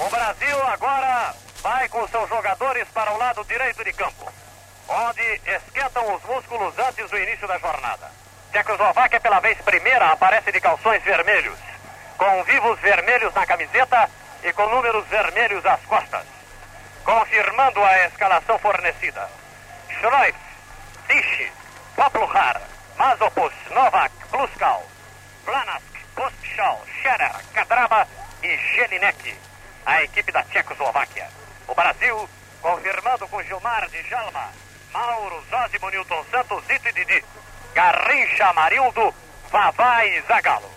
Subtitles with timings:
[0.00, 4.32] O Brasil agora vai com seus jogadores para o lado direito de campo,
[4.88, 8.10] onde esquentam os músculos antes do início da jornada.
[8.50, 11.58] Tchecoslováquia, pela vez primeira, aparece de calções vermelhos,
[12.16, 14.08] com vivos vermelhos na camiseta
[14.42, 16.24] e com números vermelhos às costas,
[17.04, 19.28] confirmando a escalação fornecida.
[20.00, 20.38] Schreif,
[21.08, 21.52] Tisch,
[21.94, 22.58] Popluhar,
[22.96, 24.82] Mazopus, Novak, Pluskal,
[25.44, 28.08] Planask, Pospischal, Scherer, Kadraba
[28.42, 29.49] e Jelinek,
[29.84, 31.28] a equipe da Tchecoslováquia.
[31.66, 32.28] O Brasil,
[32.60, 34.50] confirmando com Gilmar de Jalma,
[34.92, 37.24] Mauro, Zózimo, Newton Santos, Zito e Didi,
[37.74, 39.14] Garrincha, Marildo,
[39.50, 40.70] Vavá e Zagalo.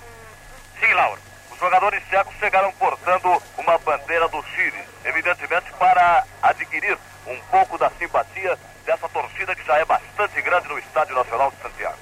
[0.80, 1.21] Sim, Lauro.
[1.52, 6.97] Os jogadores tchecos chegaram portando uma bandeira do Chile, evidentemente para adquirir
[7.27, 11.61] um pouco da simpatia dessa torcida que já é bastante grande no Estádio Nacional de
[11.61, 11.97] Santiago.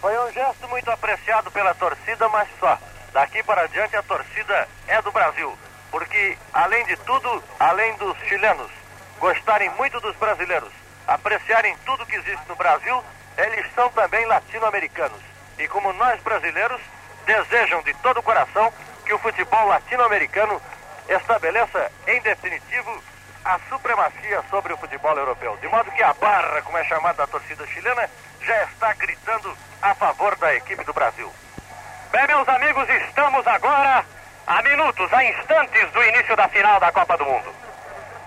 [0.00, 2.78] Foi um gesto muito apreciado pela torcida, mas só.
[3.12, 5.56] Daqui para diante a torcida é do Brasil.
[5.92, 8.70] Porque, além de tudo, além dos chilenos
[9.20, 10.72] gostarem muito dos brasileiros,
[11.06, 13.04] apreciarem tudo que existe no Brasil,
[13.36, 15.20] eles são também latino-americanos.
[15.58, 16.80] E como nós brasileiros,
[17.26, 18.72] desejam de todo o coração
[19.04, 20.60] que o futebol latino-americano
[21.08, 23.02] estabeleça, em definitivo,
[23.44, 25.56] a supremacia sobre o futebol europeu.
[25.58, 28.08] De modo que a barra, como é chamada a torcida chilena,
[28.40, 31.30] já está gritando a favor da equipe do Brasil.
[32.10, 34.04] Bem, meus amigos, estamos agora
[34.46, 37.54] a minutos, a instantes do início da final da Copa do Mundo.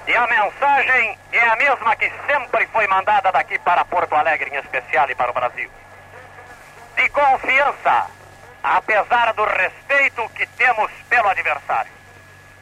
[0.08, 4.59] E a mensagem é a mesma que sempre foi mandada daqui para Porto Alegre, em
[4.59, 5.69] especial, e para o Brasil.
[6.95, 8.08] De confiança,
[8.63, 11.91] apesar do respeito que temos pelo adversário.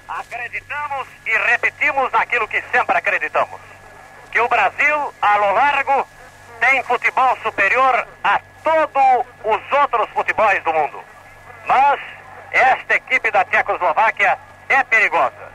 [0.07, 3.59] Acreditamos e repetimos naquilo que sempre acreditamos:
[4.31, 6.07] que o Brasil, a lo largo,
[6.59, 11.03] tem futebol superior a todos os outros futebols do mundo.
[11.65, 11.99] Mas
[12.53, 14.37] esta equipe da Tchecoslováquia
[14.69, 15.51] é perigosa.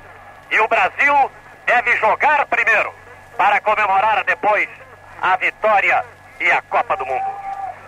[0.51, 1.31] E o Brasil
[1.65, 2.93] deve jogar primeiro
[3.37, 4.69] para comemorar depois
[5.23, 6.05] a vitória
[6.41, 7.27] e a Copa do Mundo.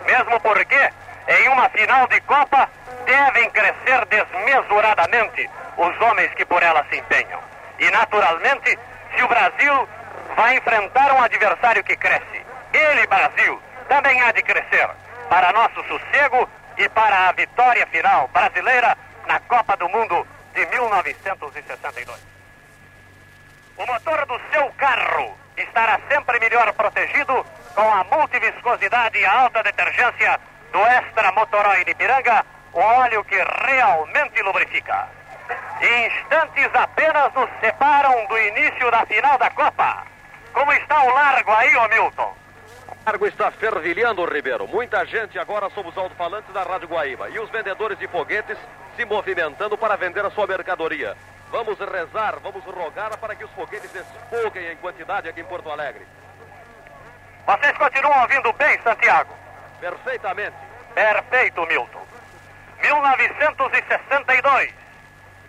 [0.05, 0.89] Mesmo porque
[1.27, 2.69] em uma final de Copa
[3.05, 7.39] devem crescer desmesuradamente os homens que por ela se empenham.
[7.79, 8.77] E naturalmente,
[9.15, 9.89] se o Brasil
[10.35, 14.89] vai enfrentar um adversário que cresce, ele, Brasil, também há de crescer
[15.29, 22.19] para nosso sossego e para a vitória final brasileira na Copa do Mundo de 1962.
[23.77, 29.63] O motor do seu carro estará sempre melhor protegido com a multiviscosidade e a alta
[29.63, 30.39] detergência
[30.71, 35.07] do Extra Motoroid de Piranga, o óleo que realmente lubrifica.
[35.81, 40.03] Instantes apenas nos separam do início da final da Copa.
[40.53, 41.87] Como está o largo aí, ô
[43.01, 43.01] Milton?
[43.01, 44.67] O largo está fervilhando, Ribeiro.
[44.67, 47.29] Muita gente agora sob os alto-falantes da Rádio Guaíba.
[47.29, 48.57] E os vendedores de foguetes
[48.95, 51.15] se movimentando para vender a sua mercadoria.
[51.49, 56.07] Vamos rezar, vamos rogar para que os foguetes desfoguem em quantidade aqui em Porto Alegre.
[57.45, 59.35] Vocês continuam ouvindo bem, Santiago?
[59.79, 60.55] Perfeitamente.
[60.93, 62.07] Perfeito, Milton.
[62.81, 64.73] 1962.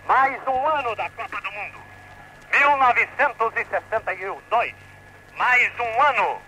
[0.07, 1.79] Mais um ano da Copa do Mundo.
[2.51, 4.75] 1962.
[5.37, 6.43] Mais um ano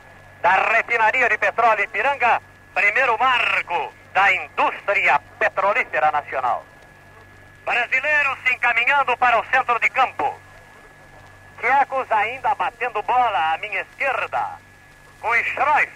[0.45, 2.39] da refinaria de petróleo Ipiranga,
[2.75, 6.63] primeiro marco da indústria petrolífera nacional.
[7.65, 10.39] Brasileiros se encaminhando para o centro de campo.
[11.59, 14.59] Tchecos ainda batendo bola à minha esquerda.
[15.23, 15.91] Com Schreif.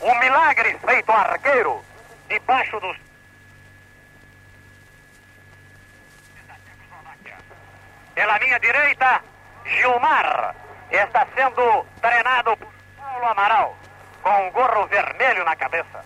[0.00, 1.84] Um milagre feito arqueiro
[2.30, 2.96] debaixo dos
[8.14, 9.22] Pela minha direita,
[9.66, 10.54] Gilmar
[10.90, 12.79] está sendo treinado por
[13.10, 13.76] Paulo Amaral,
[14.22, 16.04] com um gorro vermelho na cabeça.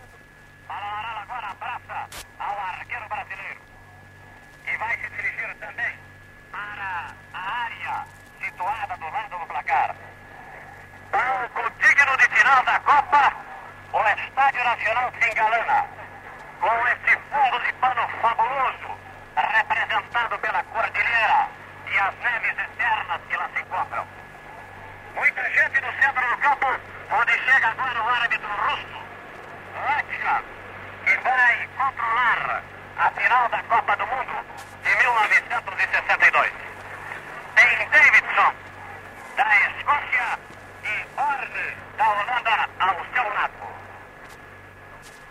[0.67, 3.61] Paulo Amaral agora abraça ao arqueiro brasileiro.
[4.67, 5.99] E vai se dirigir também
[6.51, 8.07] para a área
[8.43, 9.95] situada do lado do placar.
[11.13, 13.33] Palco digno de final da Copa,
[13.93, 15.87] o Estádio Nacional se engalana.
[16.59, 18.99] Com esse fundo de pano fabuloso,
[19.37, 21.49] representado pela cordilheira
[21.87, 24.07] e as neves externas que lá se encontram.
[25.15, 26.67] Muita gente no centro do campo,
[27.11, 29.03] onde chega agora o árbitro russo,
[29.87, 30.45] Latia,
[31.05, 32.63] que vai controlar
[32.99, 34.45] a final da Copa do Mundo
[34.83, 36.53] de 1962.
[37.55, 38.55] Tem Davidson,
[39.37, 40.39] da Escócia,
[40.83, 43.55] e Orne, da Holanda, ao seu lado.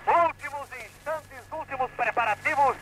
[0.07, 2.77] Últimos instantes, últimos preparativos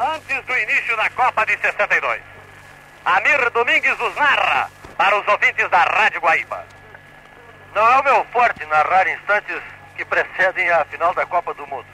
[0.00, 2.20] antes do início da Copa de 62.
[3.04, 6.64] Amir Domingues os narra para os ouvintes da Rádio Guaíba.
[7.74, 9.62] Não é o meu forte narrar instantes
[9.96, 11.86] que precedem a final da Copa do Mundo.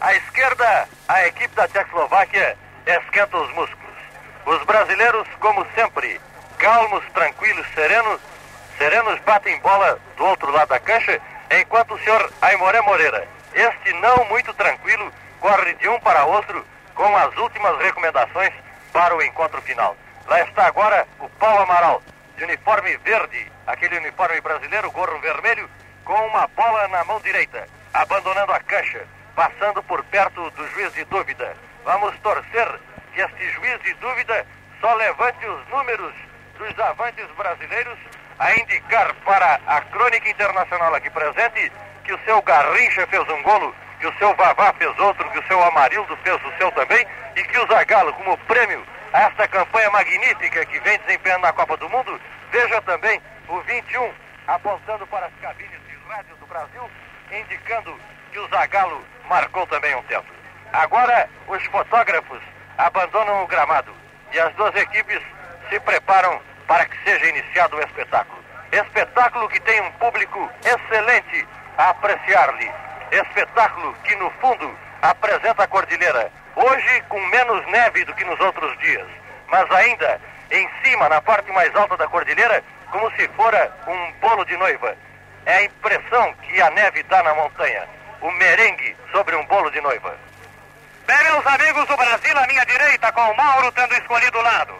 [0.00, 2.56] À esquerda, a equipe da Tchecoslováquia
[2.86, 3.96] esquenta os músculos.
[4.46, 6.20] Os brasileiros, como sempre,
[6.58, 8.20] calmos, tranquilos, serenos,
[8.78, 14.24] serenos batem bola do outro lado da cancha, enquanto o senhor Aimoré Moreira, este não
[14.26, 18.52] muito tranquilo, corre de um para outro com as últimas recomendações
[18.92, 19.96] para o encontro final.
[20.26, 22.02] Lá está agora o Paulo Amaral,
[22.40, 25.68] de uniforme verde, aquele uniforme brasileiro, gorro vermelho,
[26.06, 29.06] com uma bola na mão direita, abandonando a cancha,
[29.36, 31.54] passando por perto do juiz de dúvida.
[31.84, 32.80] Vamos torcer
[33.12, 34.46] que este juiz de dúvida
[34.80, 36.14] só levante os números
[36.56, 37.98] dos avantes brasileiros
[38.38, 41.70] a indicar para a crônica internacional aqui presente
[42.04, 45.46] que o seu Garrincha fez um golo, que o seu Vavá fez outro, que o
[45.46, 47.06] seu Amarildo fez o seu também
[47.36, 51.88] e que o Zagallo, como prêmio esta campanha magnífica que vem desempenhando na Copa do
[51.88, 52.20] Mundo,
[52.52, 54.12] veja também o 21
[54.46, 56.90] apontando para as cabines de rádio do Brasil,
[57.30, 57.98] indicando
[58.32, 60.26] que o Zagallo marcou também um teto.
[60.72, 62.40] Agora os fotógrafos
[62.78, 63.92] abandonam o gramado
[64.32, 65.20] e as duas equipes
[65.68, 68.40] se preparam para que seja iniciado o espetáculo.
[68.70, 71.46] Espetáculo que tem um público excelente
[71.76, 72.70] a apreciar-lhe.
[73.10, 76.30] Espetáculo que, no fundo, apresenta a cordilheira.
[76.62, 79.06] Hoje com menos neve do que nos outros dias,
[79.48, 80.20] mas ainda
[80.50, 84.94] em cima, na parte mais alta da cordilheira, como se fora um bolo de noiva.
[85.46, 87.88] É a impressão que a neve dá na montanha.
[88.20, 90.14] O merengue sobre um bolo de noiva.
[91.06, 94.74] Bem, meus amigos, o Brasil à minha direita, com o Mauro tendo escolhido o lado.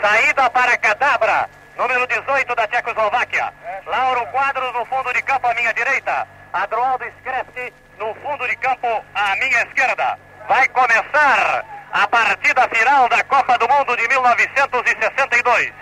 [0.00, 3.52] Saída para Cadabra, número 18 da Tchecoslováquia.
[3.84, 6.28] Lauro Quadros no fundo de campo à minha direita.
[6.52, 10.16] Adroaldo Scresti no fundo de campo à minha esquerda.
[10.48, 15.72] Vai começar a partida final da Copa do Mundo de 1962.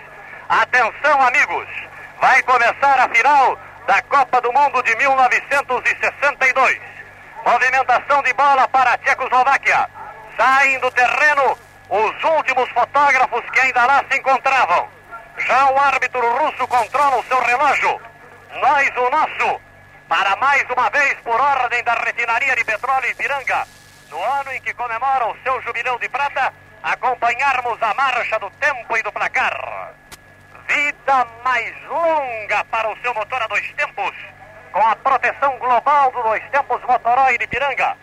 [0.49, 1.67] Atenção, amigos.
[2.19, 6.81] Vai começar a final da Copa do Mundo de 1962.
[7.45, 9.87] Movimentação de bola para a Tchecoslováquia.
[10.35, 11.57] Saem do terreno
[11.87, 14.89] os últimos fotógrafos que ainda lá se encontravam.
[15.37, 18.01] Já o árbitro russo controla o seu relógio.
[18.61, 19.61] Nós, o nosso,
[20.09, 23.67] para mais uma vez, por ordem da refinaria de petróleo Ipiranga,
[24.09, 26.53] no ano em que comemora o seu jubileu de prata,
[26.83, 29.93] acompanharmos a marcha do tempo e do placar.
[30.67, 34.13] Vida mais longa para o seu motor a dois tempos,
[34.71, 37.95] com a proteção global do dois tempos Motorola de Piranga.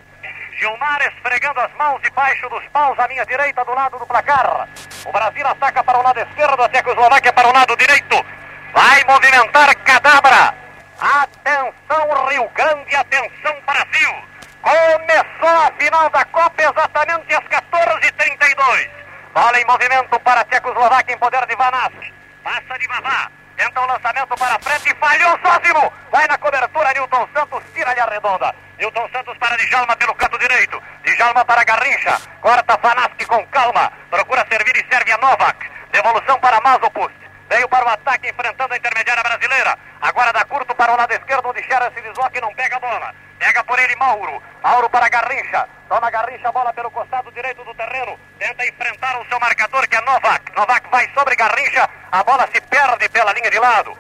[0.59, 4.69] Gilmar esfregando as mãos debaixo dos paus à minha direita, do lado do placar.
[5.05, 8.25] O Brasil ataca para o lado esquerdo, a Tchecoslováquia para o lado direito.
[8.73, 10.55] Vai movimentar Cadabra.
[11.01, 14.32] Atenção, Rio Grande, atenção, Brasil.
[14.63, 18.91] Começou a final da Copa exatamente às 14h32.
[19.35, 22.13] Bola em movimento para Tchecoslováquia em poder de Vanask.
[22.45, 23.29] Passa de Vavá.
[23.57, 25.93] Tenta o lançamento para frente e falhou sozinho.
[26.13, 28.55] Vai na cobertura, Nilton Santos, tira-lhe a redonda.
[28.79, 30.81] Nilton Santos para Djalma pelo canto direito.
[31.05, 32.21] Djalma para Garrincha.
[32.41, 33.93] Corta Fanaski com calma.
[34.11, 35.71] Procura servir e serve a Novak.
[35.91, 37.17] Devolução para Mazopust.
[37.51, 39.77] Veio para o ataque enfrentando a intermediária brasileira.
[40.01, 42.81] Agora dá curto para o lado esquerdo, onde Xera se desloca e não pega a
[42.81, 43.13] bola.
[43.43, 44.41] Pega por ele Mauro.
[44.63, 45.69] Mauro para Garrincha.
[45.89, 48.17] Toma Garrincha bola pelo costado direito do terreno.
[48.39, 50.53] Tenta enfrentar o seu marcador, que é Novak.
[50.55, 51.91] Novak vai sobre Garrincha.
[52.13, 53.99] A bola se perde pela linha de lado.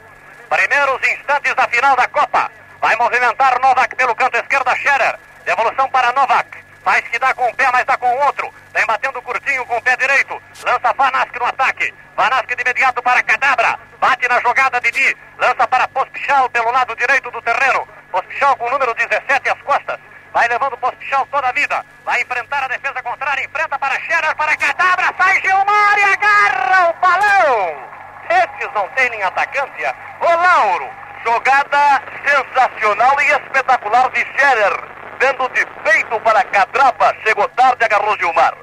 [0.49, 2.53] Primeiros instantes da final da Copa.
[2.81, 5.19] Vai movimentar Novak pelo canto esquerdo, Scherer.
[5.45, 6.65] Devolução para Novak.
[6.85, 8.49] Faz que dá com um pé, mas dá com o outro.
[8.73, 10.41] Vem batendo curtinho com o pé direito.
[10.65, 11.93] Lança Vanask no ataque.
[12.15, 13.77] Vanask de imediato para Cadabra.
[13.99, 15.17] Bate na jogada Didi.
[15.37, 17.89] Lança para Pospichal pelo lado direito do terreno.
[18.13, 19.99] Pospichal com o número 17 às costas.
[20.33, 21.85] Vai levando Pospichal toda a vida.
[22.05, 23.45] Vai enfrentar a defesa contrária.
[23.45, 25.15] Enfrenta para Scherer, para Cadabra.
[25.19, 27.89] Sai Gilmar e agarra o balão.
[28.31, 29.97] Esses não têm nem atacância.
[30.21, 30.89] O Lauro.
[31.25, 34.93] Jogada sensacional e espetacular de Scherer
[35.23, 38.55] dando de peito para Cadrapa, chegou tarde, agarrou Gilmar.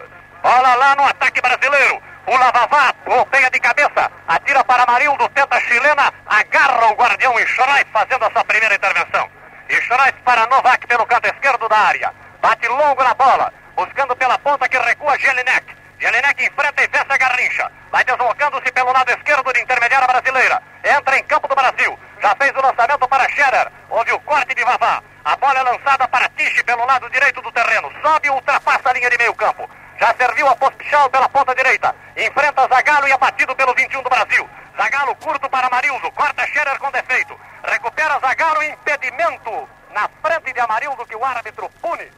[0.44, 2.02] Bola lá no ataque brasileiro.
[2.28, 8.26] O Lavavá golpeia de cabeça, atira para Marildo, tenta chilena, agarra o guardião Schreif fazendo
[8.26, 9.39] a sua primeira intervenção.
[9.76, 12.14] Schreif para Novak pelo canto esquerdo da área.
[12.42, 15.76] Bate longo na bola, buscando pela ponta que recua Jelinek.
[16.00, 17.72] Jelinek enfrenta e vence a Garrincha.
[17.92, 20.62] Vai deslocando-se pelo lado esquerdo de intermediária brasileira.
[20.84, 21.98] Entra em campo do Brasil.
[22.22, 23.72] Já fez o lançamento para Scherer.
[23.90, 25.04] Houve o corte de Vavá.
[25.26, 27.92] A bola é lançada para Tiche pelo lado direito do terreno.
[28.02, 29.70] Sobe e ultrapassa a linha de meio campo.
[30.00, 31.94] Já serviu a Pospichal pela ponta direita.
[32.16, 34.50] Enfrenta Zagallo e é batido pelo 21 do Brasil.
[34.78, 36.10] Zagallo curto para Amarildo.
[36.14, 37.38] Corta Scherer com defeito.
[37.64, 42.10] Recupera Zagallo impedimento na frente de Amarildo que o árbitro pune.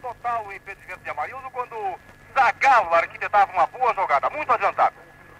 [0.00, 2.00] Total impedimento de Amarildo quando
[2.34, 4.30] Zagallo arquitetava uma boa jogada.
[4.30, 4.96] Muito adiantado.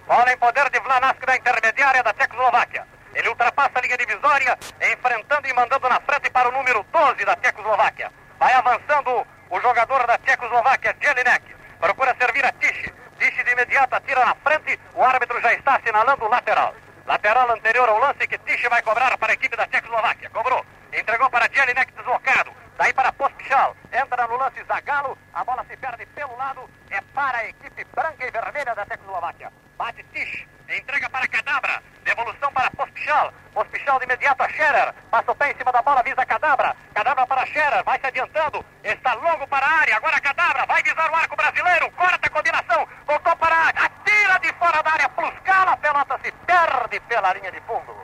[0.06, 2.86] Bola em poder de Vlanask da intermediária da Tchecoslováquia.
[3.14, 4.58] Ele ultrapassa a linha divisória,
[4.92, 8.12] enfrentando e mandando na frente para o número 12 da Tchecoslováquia.
[8.38, 11.42] Vai avançando o jogador da Tchecoslováquia, Jelinek.
[11.80, 12.92] Procura servir a Tiche.
[13.18, 14.78] Tiche de imediato atira na frente.
[14.94, 16.74] O árbitro já está assinalando o lateral.
[17.06, 20.30] Lateral anterior ao lance que Tiche vai cobrar para a equipe da Tchecoslováquia.
[20.30, 20.64] Cobrou.
[20.92, 22.63] Entregou para Jelinek deslocado.
[22.76, 23.76] Daí para Pospichal.
[23.92, 25.16] Entra no lance Zagalo.
[25.32, 26.68] A bola se perde pelo lado.
[26.90, 29.52] É para a equipe branca e vermelha da Tchecoslováquia.
[29.78, 30.48] Bate Tiche.
[30.68, 31.82] Entrega para Cadabra.
[32.02, 33.32] Devolução para Pospichal.
[33.52, 34.92] Pospichal de imediato a Scherer.
[35.10, 36.74] Passa o pé em cima da bola, visa Cadabra.
[36.92, 37.84] Cadabra para Scherer.
[37.84, 38.64] Vai se adiantando.
[38.82, 39.96] Está longo para a área.
[39.96, 40.66] Agora Cadabra.
[40.66, 41.90] Vai visar o arco brasileiro.
[41.92, 42.88] Corta a combinação.
[43.06, 43.80] Voltou para a área.
[43.84, 45.08] Atira de fora da área.
[45.10, 45.72] Pluscala.
[45.72, 47.94] A pelota se perde pela linha de fundo.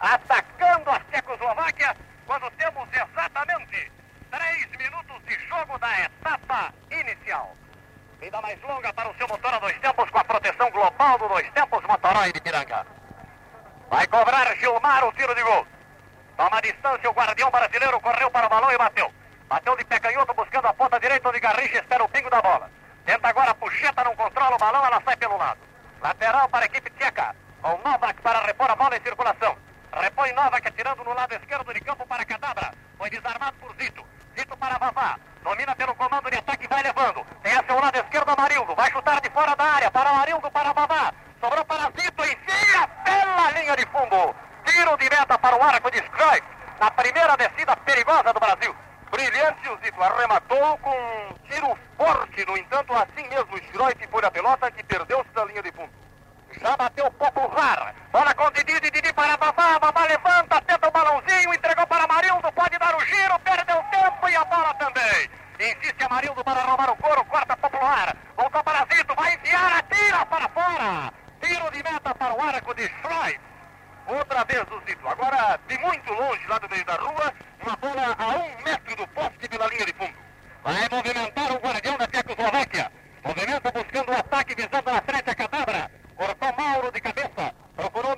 [0.00, 1.96] Atacando a Tchecoslováquia.
[2.26, 3.92] Quando temos exatamente
[4.30, 7.56] três minutos de jogo da etapa inicial.
[8.20, 11.28] Vida mais longa para o seu motor a dois tempos com a proteção global do
[11.28, 12.84] dois tempos Motorola de Piranga.
[13.88, 15.66] Vai cobrar Gilmar o tiro de gol.
[16.36, 19.12] Toma distância o guardião brasileiro, correu para o balão e bateu.
[19.48, 22.68] Bateu de pé canhoto buscando a ponta direita onde Garrincha espera o pingo da bola.
[23.04, 25.60] Tenta agora a puxeta, não controla o balão, ela sai pelo lado.
[26.00, 27.36] Lateral para a equipe tcheca.
[27.62, 29.56] Com Novak para repor a bola em circulação.
[29.96, 32.74] Repõe Novak atirando no lado esquerdo de campo para Cadabra.
[32.98, 34.04] Foi desarmado por Zito.
[34.38, 35.18] Zito para Vavá.
[35.42, 37.24] Domina pelo comando de ataque e vai levando.
[37.42, 38.74] Tem a seu lado esquerdo Amarildo.
[38.74, 39.90] Vai chutar de fora da área.
[39.90, 41.14] Para Amarildo, para Vavá.
[41.40, 42.22] Sobrou para Zito.
[42.22, 44.36] Enfia pela linha de fundo.
[44.66, 46.46] Tiro de meta para o arco de Strike.
[46.78, 48.76] Na primeira descida perigosa do Brasil.
[49.10, 50.02] Brilhante o Zito.
[50.02, 52.44] Arrematou com um tiro forte.
[52.44, 56.05] No entanto, assim mesmo, Strike por a pelota que perdeu-se da linha de fundo.
[56.60, 57.94] Já bateu popular.
[58.10, 59.78] Bola com Didi, Didi para Babá.
[59.78, 62.52] Babá levanta, tenta o balãozinho, entregou para Amarildo.
[62.52, 65.30] Pode dar o giro, perdeu tempo e a bola também.
[65.60, 68.16] Insiste Amarildo para roubar o couro, corta popular.
[68.36, 71.12] Voltou para Zito, vai enfiar, atira para fora.
[71.40, 73.40] Tiro de meta para o arco de Schreitz.
[74.06, 75.08] Outra vez o Zito.
[75.08, 79.06] Agora, de muito longe, lá do meio da rua, uma bola a um metro do
[79.08, 80.14] poste pela linha de fundo.
[80.62, 82.92] Vai movimentar o guardião da Tchecoslováquia.
[83.24, 85.90] Movimenta buscando o ataque, visando na frente a cadabra.
[86.16, 87.54] Cortou Mauro de cabeça.
[87.76, 88.15] Procurou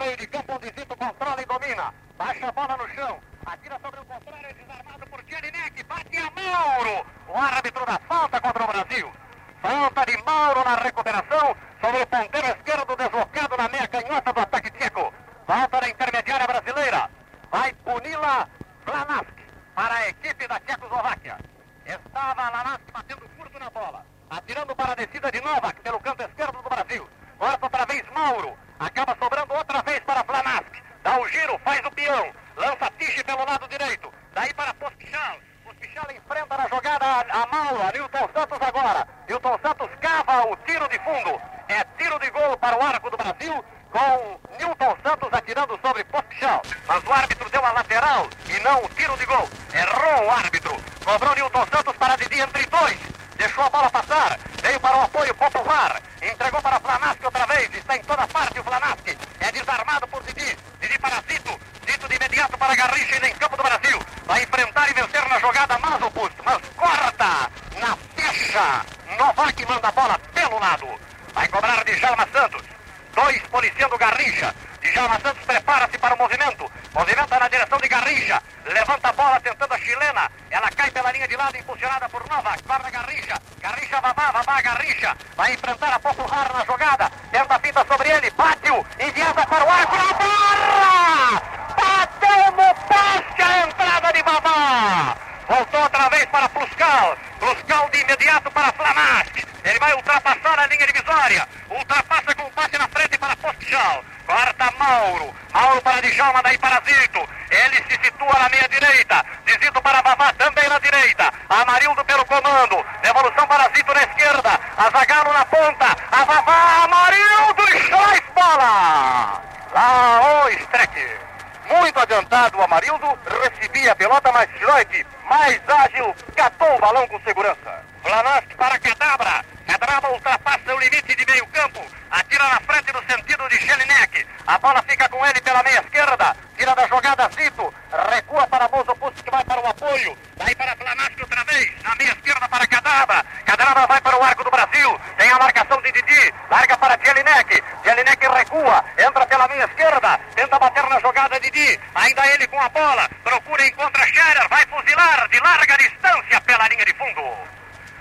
[144.29, 145.01] arco do Brasil.
[145.17, 146.35] Tem a marcação de Didi.
[146.51, 147.63] Larga para Jelinek.
[147.85, 148.85] Jelinek recua.
[148.99, 150.21] Entra pela meia esquerda.
[150.35, 151.81] Tenta bater na jogada Didi.
[151.95, 153.09] Ainda ele com a bola.
[153.25, 154.49] Procura e encontra Scherer.
[154.49, 157.23] Vai fuzilar de larga distância pela linha de fundo.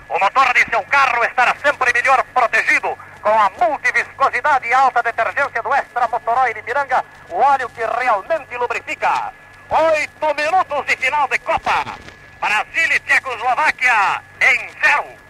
[0.08, 5.62] O motor de seu carro estará sempre melhor protegido com a multiviscosidade e alta detergência
[5.62, 9.32] do Extra Motorola de Piranga, o óleo que realmente lubrifica.
[9.68, 11.84] Oito minutos de final de Copa.
[12.40, 15.27] Brasil e Tchecoslováquia em zero.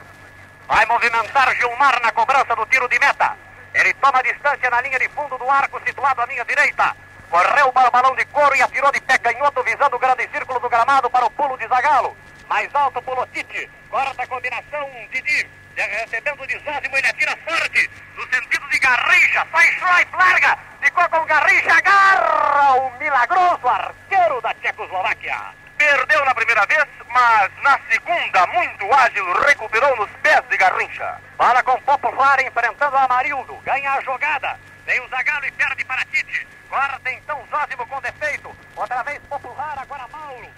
[0.68, 3.34] Vai movimentar Gilmar na cobrança do tiro de meta.
[3.72, 6.94] Ele toma distância na linha de fundo do arco, situado à minha direita.
[7.30, 10.60] Correu para o balão de couro e atirou de pé canhoto, visando o grande círculo
[10.60, 12.14] do gramado para o pulo de Zagalo.
[12.50, 13.70] Mais alto pulou Tite.
[13.88, 15.48] Corta a combinação Didi.
[15.75, 17.90] Recebendo de Zózimo, ele atira forte.
[18.16, 19.46] No sentido de Garrincha.
[19.50, 20.58] Sai Schleif, larga.
[20.82, 25.67] Ficou com Garrincha, agarra o milagroso arqueiro da Tchecoslováquia.
[25.78, 31.20] Perdeu na primeira vez, mas na segunda, muito ágil, recuperou nos pés de Garrincha.
[31.37, 33.54] Fala com Popular enfrentando Amarildo.
[33.64, 34.58] Ganha a jogada.
[34.85, 36.49] Vem o Zagalo e perde para Tite.
[36.68, 38.54] Corta então Zózimo com defeito.
[38.75, 40.58] Outra vez Popular, agora Mauro.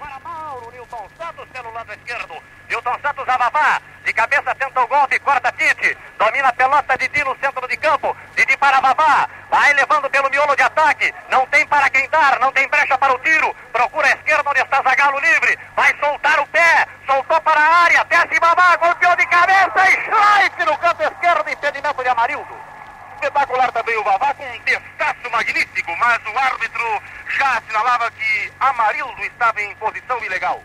[0.00, 0.70] Agora Mauro.
[0.70, 2.34] Nilton Santos pelo lado esquerdo.
[2.68, 3.82] Nilton Santos a.
[4.04, 5.98] De cabeça tenta o golpe, corta Tite.
[6.16, 8.16] Domina a pelota Didi no centro de campo.
[8.36, 9.28] Didi para Vavá.
[9.50, 11.12] Vai levando pelo miolo de ataque.
[11.30, 13.52] Não tem para quem dar, não tem brecha para o tiro.
[13.72, 15.58] Procura a esquerda onde está Zagalo livre.
[15.74, 16.86] Vai soltar o pé.
[17.04, 18.04] Soltou para a área.
[18.04, 21.50] Desce Vavá, golpeou de cabeça e Schleif no canto esquerdo.
[21.50, 22.77] Impedimento de Amarildo.
[23.18, 27.02] Espetacular também o Vavá com um testaço magnífico, mas o árbitro
[27.36, 30.62] já assinalava que Amarildo estava em posição ilegal.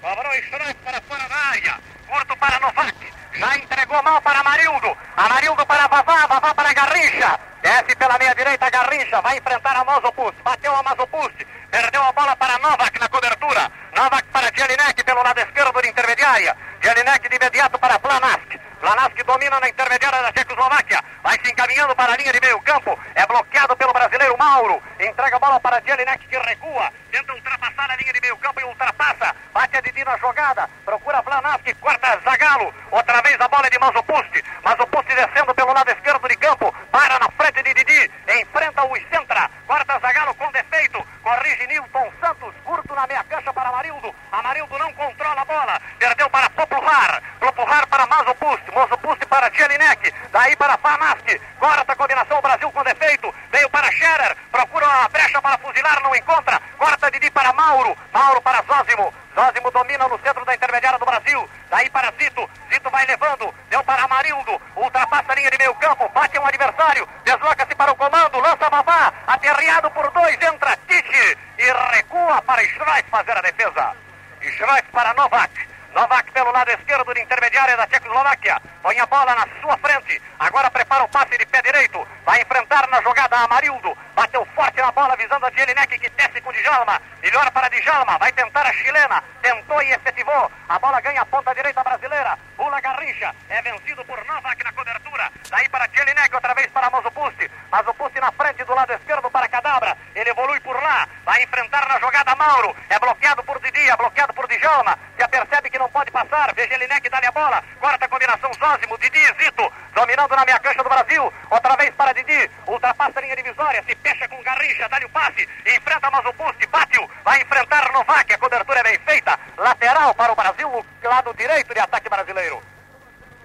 [0.00, 1.80] Cobrou Schleif para fora da área.
[2.06, 3.12] Curto para Novak.
[3.32, 4.96] Já entregou mal para Amarildo.
[5.16, 6.26] Amarildo para Vavá.
[6.26, 7.40] Vavá para Garrincha.
[7.60, 9.20] Desce pela meia direita Garrincha.
[9.20, 10.40] Vai enfrentar a Mazopust.
[10.44, 11.44] Bateu a Mazopust.
[11.76, 13.70] Perdeu a bola para Novak na cobertura.
[13.94, 16.56] Novak para Jelinek pelo lado esquerdo de intermediária.
[16.80, 18.48] Jelinek de imediato para Planask.
[18.80, 21.04] Planask domina na intermediária da Tchecoslováquia.
[21.22, 22.98] Vai se encaminhando para a linha de meio campo.
[23.14, 24.82] É bloqueado pelo brasileiro Mauro.
[24.98, 26.90] Entrega a bola para Jelinek que recua.
[27.12, 29.36] Tenta ultrapassar a linha de meio campo e ultrapassa.
[29.52, 30.70] Bate a Didi na jogada.
[30.82, 31.74] Procura Planask.
[31.78, 32.72] Corta Zagalo.
[32.90, 34.32] Outra vez a bola é de Mazopust.
[34.64, 36.74] Mazopust descendo pelo lado esquerdo de campo.
[36.90, 38.10] Para na frente de Didi.
[38.40, 39.50] Enfrenta o Centra.
[39.66, 41.04] Corta Zagalo com defeito.
[41.22, 42.54] Corrige Nilton Santos.
[42.64, 44.14] Curto na meia cancha para Amarildo.
[44.32, 45.80] Amarildo não controla a bola.
[45.98, 47.22] Perdeu para Popular.
[47.40, 48.62] Popular para Mazopust.
[48.74, 50.12] Mazopust para Jelinek.
[50.32, 51.40] Daí para Fanask.
[51.58, 52.40] Corta a combinação.
[52.40, 53.34] Brasil com defeito.
[53.50, 54.36] Veio para Scherer.
[54.50, 56.02] Procura a brecha para fuzilar.
[56.02, 56.60] Não encontra.
[56.78, 57.96] Corta Didi para Mauro.
[58.12, 59.12] Mauro para Zózimo.
[59.34, 61.48] Zózimo domina no centro da intermediária do Brasil.
[61.70, 62.48] Daí para Zito.
[62.72, 63.54] Zito vai levando.
[63.68, 64.60] Deu para Amarildo.
[64.76, 66.08] Ultrapassa a linha de meio campo.
[66.14, 67.08] Bate um adversário.
[67.24, 68.40] Desloca-se para o comando.
[68.40, 69.12] Lança Babá.
[69.26, 70.40] Aterreado por dois.
[70.40, 71.38] Entra Tite.
[71.58, 73.96] E recua para Schreif fazer a defesa.
[74.42, 75.50] Schreif para Novak.
[75.94, 78.60] Novak pelo lado esquerdo de intermediária da Tchecoslováquia.
[78.82, 80.20] Põe a bola na sua frente.
[80.38, 82.06] Agora prepara o passe de pé direito.
[82.26, 83.96] Vai enfrentar na jogada Amarildo.
[84.14, 87.00] Bateu forte na bola visando a Jelinek que desce com Djalma.
[87.22, 88.18] Melhor para Djalma.
[88.18, 89.24] Vai tentar a chilena.
[89.40, 90.50] Tentou e efetivou.
[90.68, 92.38] A bola ganha a ponta direita brasileira.
[92.56, 93.34] Pula Garrincha.
[93.48, 95.32] É vencido por Novak na cobertura.
[95.48, 96.34] Daí para Jelinek.
[96.34, 97.50] Outra vez para Mazopust.
[97.72, 99.96] Mazopust na frente do lado esquerdo para Cadabra.
[100.14, 101.08] Ele evolui por lá.
[101.24, 102.76] Vai enfrentar na jogada Mauro.
[102.90, 103.88] É bloqueado por Didi.
[103.88, 104.98] É bloqueado por Djalma.
[105.18, 106.54] Já percebe que não pode passar.
[106.54, 107.62] Vê Jelinek dá-lhe a bola.
[107.80, 108.98] Corta a combinação Zózimo.
[108.98, 109.72] Didi e Zito.
[109.94, 111.32] Dominando na minha cancha do Brasil.
[111.50, 112.50] Outra vez para Didi.
[112.66, 113.82] Ultrapassa a linha divisória.
[113.86, 114.88] Se fecha com Garrincha.
[114.88, 115.48] Dá-lhe o passe.
[115.66, 116.66] Enfrenta Mazopust.
[116.66, 117.10] Bate-o.
[117.24, 118.32] Vai enfrentar Novak.
[118.32, 119.38] A cobertura é bem feita.
[119.56, 120.68] Lateral para o Brasil.
[120.68, 122.62] O lado direito de ataque brasileiro.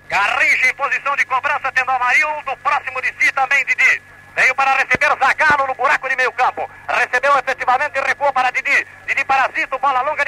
[0.08, 1.72] Garrincha em posição de cobrança.
[1.72, 2.58] Tendo Amarildo.
[2.58, 4.02] Próximo de si também Didi.
[4.36, 6.70] Veio para receber Zagallo no buraco de meio campo.
[6.88, 8.88] Recebeu efetivamente e recuou para Didi.
[9.06, 10.24] Didi para Zito, bola longa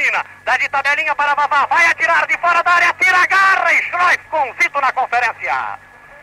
[0.00, 0.24] domina.
[0.44, 1.66] Dá de tabelinha para Vavá.
[1.66, 2.94] Vai atirar de fora da área.
[2.94, 3.70] Tira, agarra.
[3.82, 5.78] Schleif com Zito na conferência.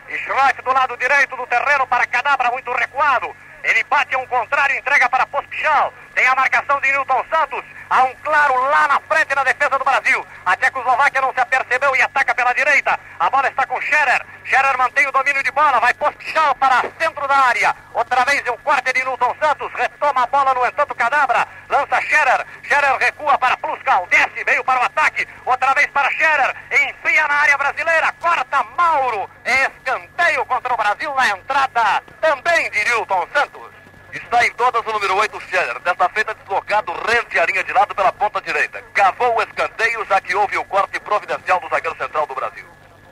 [0.09, 3.35] Schleif do lado direito do terreno para Cadabra, muito recuado.
[3.63, 5.93] Ele bate a um contrário, entrega para Pospichal.
[6.15, 7.63] Tem a marcação de Newton Santos.
[7.89, 10.25] Há um claro lá na frente na defesa do Brasil.
[10.45, 12.99] A Tchecoslováquia não se apercebeu e ataca pela direita.
[13.19, 14.25] A bola está com Scherer.
[14.43, 15.79] Scherer mantém o domínio de bola.
[15.79, 17.75] Vai Pospichal para centro da área.
[17.93, 19.71] Outra vez um corte de Newton Santos.
[19.73, 21.47] Retoma a bola no entanto Cadabra.
[21.69, 22.45] Lança Scherer.
[22.63, 24.07] Scherer recua para Pluskal.
[24.07, 25.27] Desce, veio para o ataque.
[25.45, 26.55] Outra vez para Scherer.
[26.71, 28.11] Enfia na área brasileira.
[28.19, 29.29] Corta Mauro.
[29.45, 33.77] Escanteio contra o Brasil na entrada também de Newton Santos.
[34.13, 35.79] Está em todas o número 8, Scheller.
[35.79, 38.81] Desta feita deslocado rente a linha de lado pela ponta direita.
[38.93, 42.65] Cavou o escanteio, já que houve o corte providencial do zagueiro central do Brasil.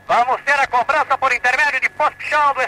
[0.08, 2.62] Vamos ter a cobrança por intermédio de Pospichal do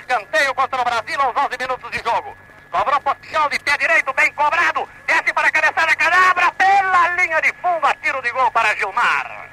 [0.47, 2.37] escanteio contra o Brasil aos 11 minutos de jogo.
[2.71, 4.87] Cobrou Pospichal de pé direito, bem cobrado.
[5.05, 9.49] Desce para a cabeçada, Cadabra pela linha de fundo, tiro de gol para Gilmar.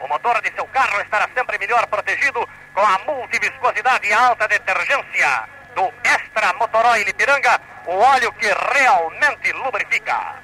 [0.00, 5.48] O motor de seu carro estará sempre melhor protegido com a multiviscosidade e alta detergência
[5.74, 10.36] do Extra Motoroil Ipiranga, o óleo que realmente lubrifica.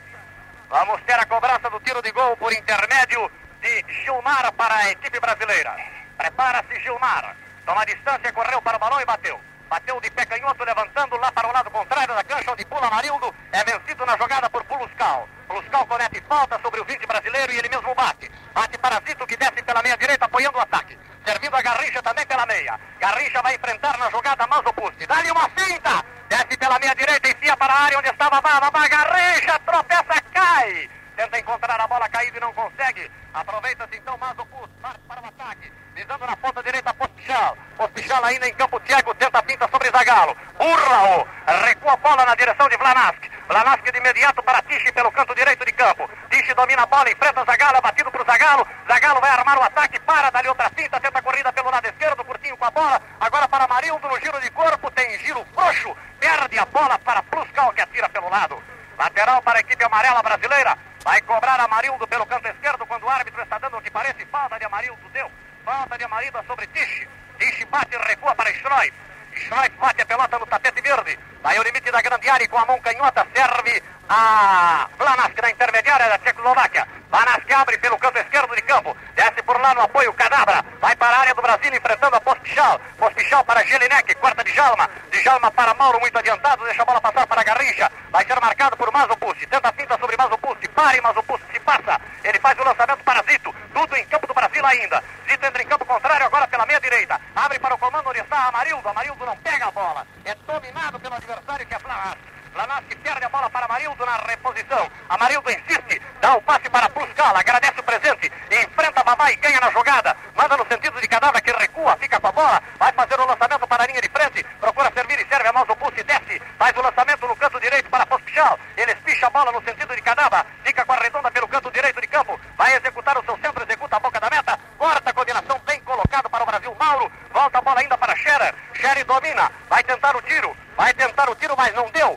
[0.68, 3.30] Vamos ter a cobrança do tiro de gol por intermédio
[3.60, 5.76] de Gilmar para a equipe brasileira.
[6.18, 7.36] Prepara-se Gilmar.
[7.64, 9.45] Toma distância, correu para o balão e bateu.
[9.68, 13.34] Bateu de pé canhoto, levantando lá para o lado contrário da cancha, onde pula Marildo.
[13.52, 15.28] É vencido na jogada por Puluscal.
[15.48, 18.30] Puluscal comete falta sobre o 20 brasileiro e ele mesmo bate.
[18.54, 20.96] Bate para Zito, que desce pela meia direita, apoiando o ataque.
[21.24, 22.78] Servindo a Garrincha também pela meia.
[23.00, 25.06] Garrincha vai enfrentar na jogada Mazopusti.
[25.06, 26.04] Dá-lhe uma finta.
[26.28, 28.40] Desce pela meia direita, enfia para a área onde estava.
[28.40, 30.88] Baba, Garrincha, tropeça, cai.
[31.16, 33.10] Tenta encontrar a bola caída e não consegue.
[33.32, 34.74] Aproveita-se então Mazopusti.
[34.82, 35.72] Parte para o ataque.
[35.94, 37.56] Visando na ponta direita Pospichal.
[37.74, 38.78] Pospichal ainda em campo.
[38.80, 40.36] Thiago tenta pinta sobre Zagalo.
[40.58, 41.26] Burra-o.
[41.64, 43.18] Recua a bola na direção de Vlanask.
[43.48, 46.06] Vlanask de imediato para Tiche pelo canto direito de campo.
[46.28, 47.78] Tiche domina a bola, enfrenta Zagalo.
[47.78, 48.66] É batido para o Zagalo.
[48.86, 49.98] Zagalo vai armar o ataque.
[50.00, 51.00] Para, dali outra finta.
[51.00, 52.24] Tenta a corrida pelo lado esquerdo.
[52.24, 53.00] Curtinho com a bola.
[53.18, 54.90] Agora para Marildo no giro de corpo.
[54.90, 55.96] Tem giro frouxo.
[56.20, 58.62] Perde a bola para Pluscal que atira pelo lado.
[58.98, 60.76] Lateral para a equipe amarela brasileira.
[61.06, 64.58] Vai cobrar Amarildo pelo canto esquerdo quando o árbitro está dando o que parece falta
[64.58, 65.08] de Amarildo.
[65.12, 65.30] Deu.
[65.64, 67.06] Falta de Amarildo sobre Tiche.
[67.38, 68.92] Tiche bate e recua para Schreif.
[69.36, 71.16] Schreif bate a pelota no tapete verde.
[71.44, 75.50] Vai ao limite da grande área e com a mão canhota serve a Vlanask na
[75.50, 76.86] intermediária da Tchecoslováquia.
[77.10, 78.96] Vlanask abre pelo canto esquerdo de campo.
[79.14, 80.64] Desce por lá no apoio Cadabra.
[80.80, 82.80] Vai para a área do Brasil enfrentando a Pospichal.
[82.98, 84.14] Pospichal para Jelinek.
[84.16, 84.88] Quarta de Jalma.
[85.10, 86.64] De Jalma para Mauro muito adiantado.
[86.64, 87.90] Deixa a bola passar para Garrincha.
[88.10, 89.46] Vai ser marcado por Mazopussi.
[89.46, 90.68] Tenta a finta sobre Mazopussi.
[90.68, 91.44] Pare Mazopussi.
[91.52, 92.00] Se passa.
[92.22, 93.54] Ele faz o lançamento para Zito.
[93.74, 95.02] Tudo em campo do Brasil ainda.
[95.28, 97.20] Zito entra em campo contrário agora pela meia direita.
[97.34, 98.88] Abre para o comando onde está Amarildo.
[98.88, 100.06] Amarildo não pega a bola.
[100.24, 102.36] É dominado pelo adversário que é Flanask.
[102.56, 104.90] Flanask perde a bola para Amarildo na reposição.
[105.10, 106.00] Amarildo insiste.
[106.22, 107.36] Dá o passe para Pluscal.
[107.36, 108.32] Agradece o presente.
[108.50, 110.16] Enfrenta Babá e ganha na jogada.
[110.34, 111.94] Manda no sentido de cadáver que recua.
[111.98, 112.62] Fica com a bola.
[112.78, 114.42] Vai fazer o lançamento para a linha de frente.
[114.58, 116.40] Procura servir e serve a mão do pulso e desce.
[116.58, 118.58] Faz o lançamento no canto direito para Pospichal.
[118.74, 120.46] Ele espicha a bola no sentido de cadáver.
[120.64, 122.40] Fica com a redonda pelo canto direito de campo.
[122.56, 123.64] Vai executar o seu centro.
[123.64, 124.58] Executa a boca da meta.
[124.78, 126.74] Corta a coordenação bem colocado para o Brasil.
[126.80, 127.12] Mauro.
[127.34, 128.54] Volta a bola ainda para Scherer.
[128.72, 129.52] Scherer domina.
[129.68, 130.56] Vai tentar o tiro.
[130.74, 132.15] Vai tentar o tiro, mas não deu.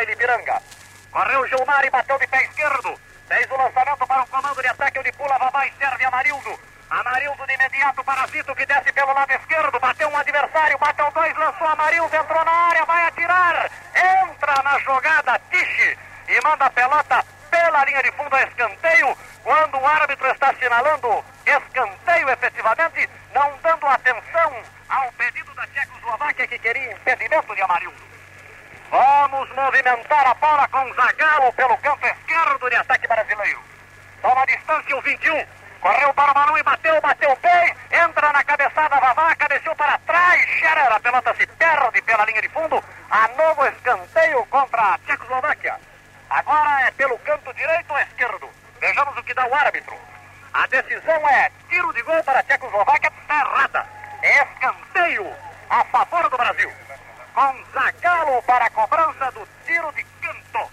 [0.00, 0.62] Oil Ibiranga.
[1.12, 2.98] Correu Gilmar e bateu de pé esquerdo.
[3.28, 6.58] Fez o lançamento para o comando de ataque onde pula Vavá e serve Amarildo.
[6.88, 9.78] Amarildo de imediato para Zito que desce pelo lado esquerdo.
[9.78, 13.70] Bateu um adversário, bateu dois, lançou Amarildo, entrou na área, vai atirar.
[13.94, 19.18] Entra na jogada Tiche e manda a pelota pela linha de fundo a escanteio.
[19.44, 26.58] Quando o árbitro está assinalando escanteio efetivamente, não dando atenção ao pedido da Tchecoslováquia que
[26.58, 28.09] queria impedimento de Amarildo.
[28.90, 33.60] Vamos movimentar a bola com Zagallo pelo canto esquerdo de ataque brasileiro.
[34.20, 35.46] Toma distância o 21.
[35.80, 37.76] Correu para o balão e bateu, bateu bem.
[37.92, 40.40] Entra na cabeçada, Vavá, cabeceou para trás.
[40.58, 42.82] Scherer, a pelota se perde pela linha de fundo.
[43.08, 45.78] A novo escanteio contra a Tchecoslováquia.
[46.28, 48.50] Agora é pelo canto direito ou esquerdo.
[48.80, 49.96] Vejamos o que dá o árbitro.
[50.52, 53.86] A decisão é tiro de gol para a Tchecoslováquia, está errada.
[54.22, 55.32] É escanteio
[55.70, 56.72] a favor do Brasil.
[57.40, 60.70] Com Zagallo para a cobrança do tiro de canto.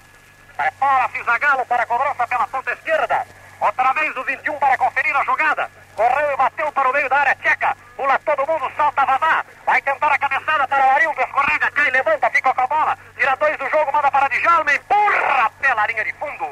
[0.58, 3.26] Prepara-se Zagallo para a cobrança pela ponta esquerda.
[3.62, 5.72] Outra vez o 21 para conferir a jogada.
[5.96, 7.74] Correu e bateu para o meio da área tcheca.
[7.96, 9.46] Pula todo mundo, salta Vavá.
[9.66, 11.22] Vai tentar a cabeçada para o Arildo.
[11.22, 12.98] Escorrega, cai, levanta, fica com a bola.
[13.16, 14.74] Tira dois do jogo, manda para Djalma.
[14.74, 16.50] Empurra pela linha de fundo.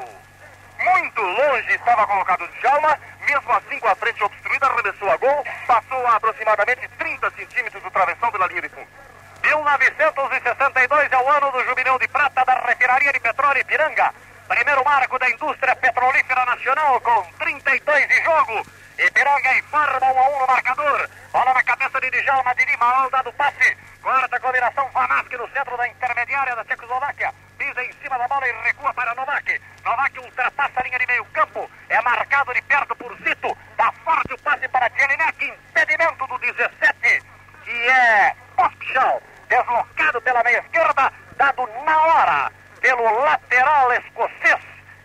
[0.80, 2.98] Muito longe estava colocado Djalma.
[3.20, 5.44] Mesmo assim, com a frente obstruída, arremessou a gol.
[5.68, 9.05] Passou a aproximadamente 30 centímetros do travessão pela linha de fundo.
[9.46, 14.12] 1962 é o ano do jubileu de prata da refinaria de petróleo Ipiranga.
[14.48, 18.66] Primeiro marco da indústria petrolífera nacional com 32 de jogo.
[18.98, 21.10] Ipiranga informa 1 a 1 no marcador.
[21.32, 23.78] Bola na cabeça de Djalma de Lima, ao dado passe.
[24.02, 27.32] Corta a combinação Vanask no centro da intermediária da Tchecoslováquia.
[27.60, 29.62] Pisa em cima da bola e recua para Novak.
[29.84, 31.70] Novak ultrapassa a linha de meio campo.
[31.90, 33.56] É marcado de perto por Zito.
[33.78, 35.46] Dá forte o passe para Jelinek.
[35.46, 37.24] Impedimento do 17,
[37.64, 39.22] que é Pospichal.
[39.48, 41.12] Deslocado pela meia esquerda.
[41.38, 44.60] Dado na hora pelo lateral escocês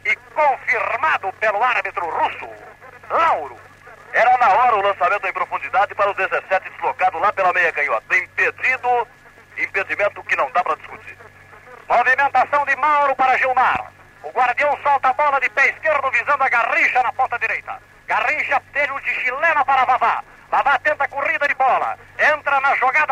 [0.04, 2.48] e confirmado pelo árbitro russo,
[3.08, 3.58] Lauro.
[4.12, 8.16] Era na hora o lançamento em profundidade para o 17 deslocado lá pela meia canhota.
[8.16, 9.08] Impedido,
[9.56, 11.16] impedimento que não dá para discutir.
[11.88, 13.92] Movimentação de Mauro para Gilmar.
[14.22, 17.80] O guardião solta a bola de pé esquerdo visando a Garrincha na ponta direita.
[18.06, 20.22] Garrincha teve de chilena para Vavá.
[20.50, 21.96] Vavá tenta corrida de bola.
[22.18, 23.09] Entra na jogada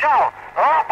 [0.00, 0.32] chão.
[0.56, 0.91] Opa!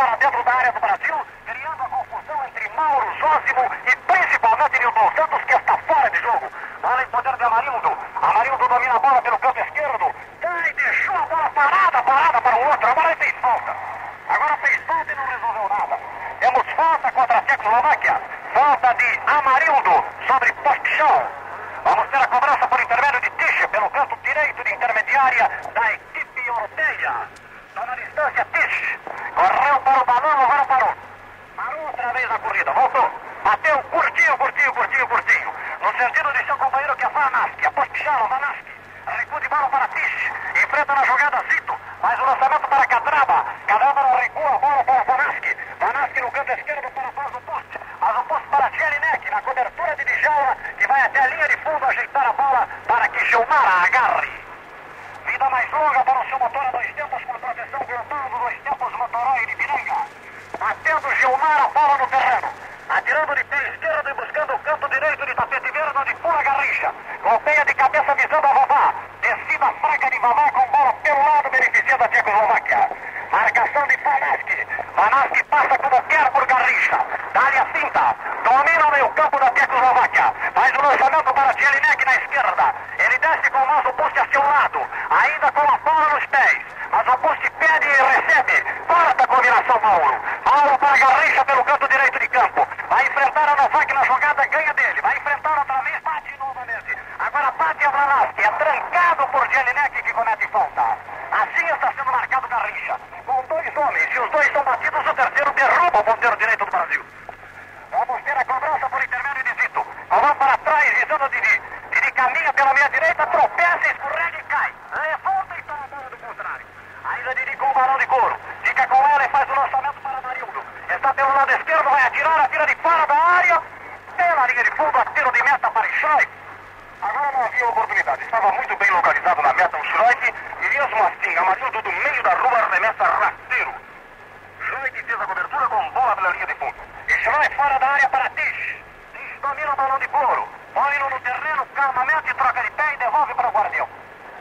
[141.51, 143.89] Moreno, calmamente troca de pé e devolve para o guardião.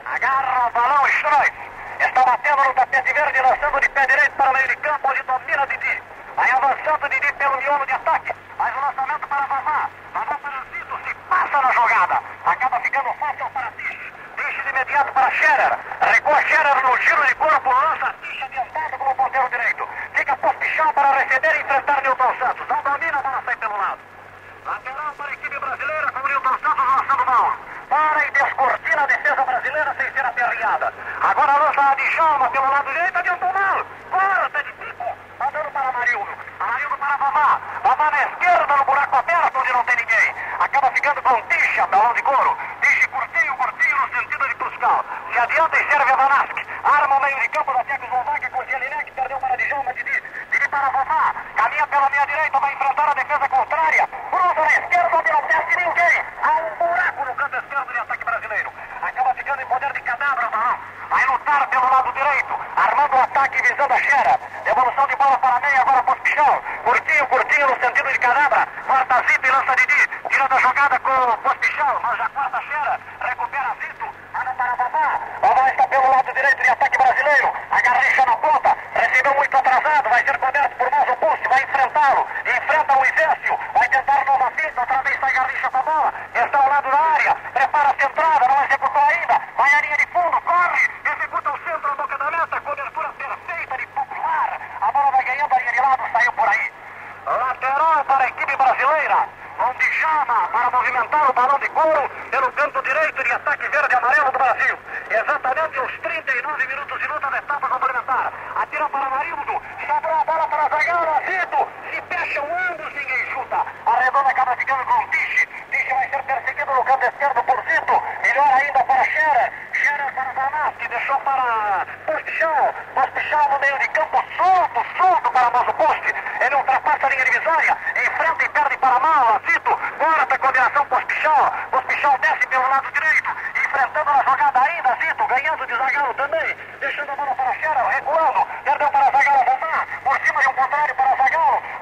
[0.05, 1.53] Agarra o balão Schreif.
[1.99, 5.23] Está batendo no tapete verde, lançando de pé direito para o meio de campo, onde
[5.23, 6.03] domina Didi.
[6.35, 8.33] Vai avançando Didi pelo miolo de ataque.
[8.57, 9.89] Faz o lançamento para Vavá.
[10.13, 12.21] Vavá para Zito, se passa na jogada.
[12.45, 14.13] Acaba ficando fácil para Tiche.
[14.37, 15.77] Tiche de imediato para Scherer.
[16.01, 19.89] Recua Scherer no giro de corpo, lança Tiche adiantado para o ponteiro direito.
[20.13, 21.98] Fica postichão para receber e enfrentar
[32.15, 32.68] chama pelo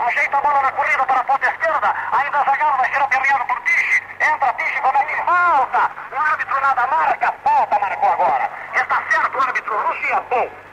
[0.08, 3.62] ajeita a bola na corrida para a ponta esquerda, ainda Zagallo vai ser aperreado por
[3.64, 9.42] Tiche, entra Tiche, comete falta, o árbitro nada marca, falta marcou agora, está certo o
[9.42, 10.67] árbitro, Luciano, bom.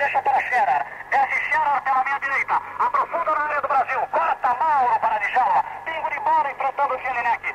[0.00, 0.82] deixa para Scherer.
[1.10, 2.54] Desce Scherer pela minha direita.
[2.78, 4.00] Aprofunda na área do Brasil.
[4.10, 5.64] Corta Mauro para Djalma.
[5.84, 7.49] Pingo de bola enfrentando o Jelinek.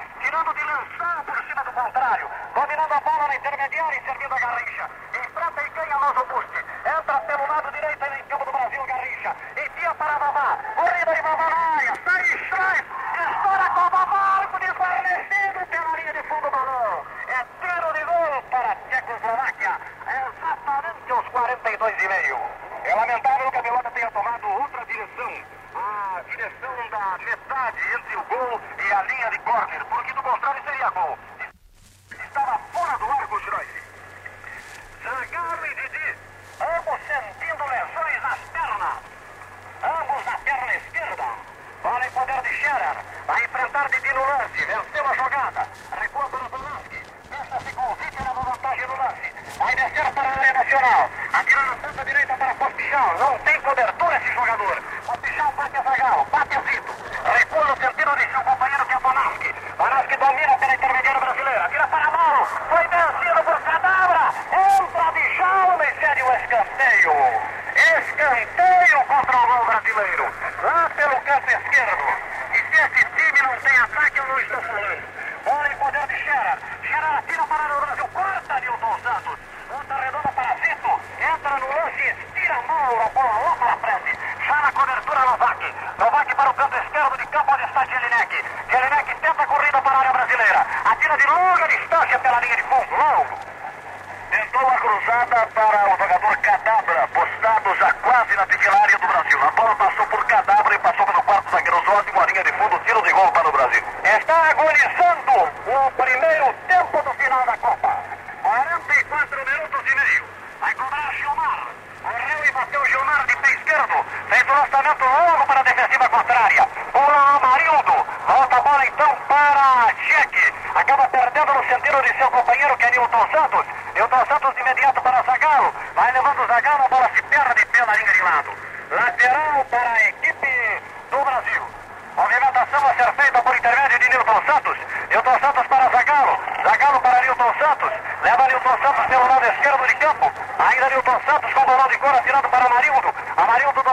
[139.26, 140.32] do lado esquerdo de campo.
[140.60, 143.14] Ainda Newton Santos com o balão de cor atirado para Amarildo.
[143.38, 143.84] Amarildo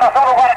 [0.00, 0.49] Contratação do Guarani.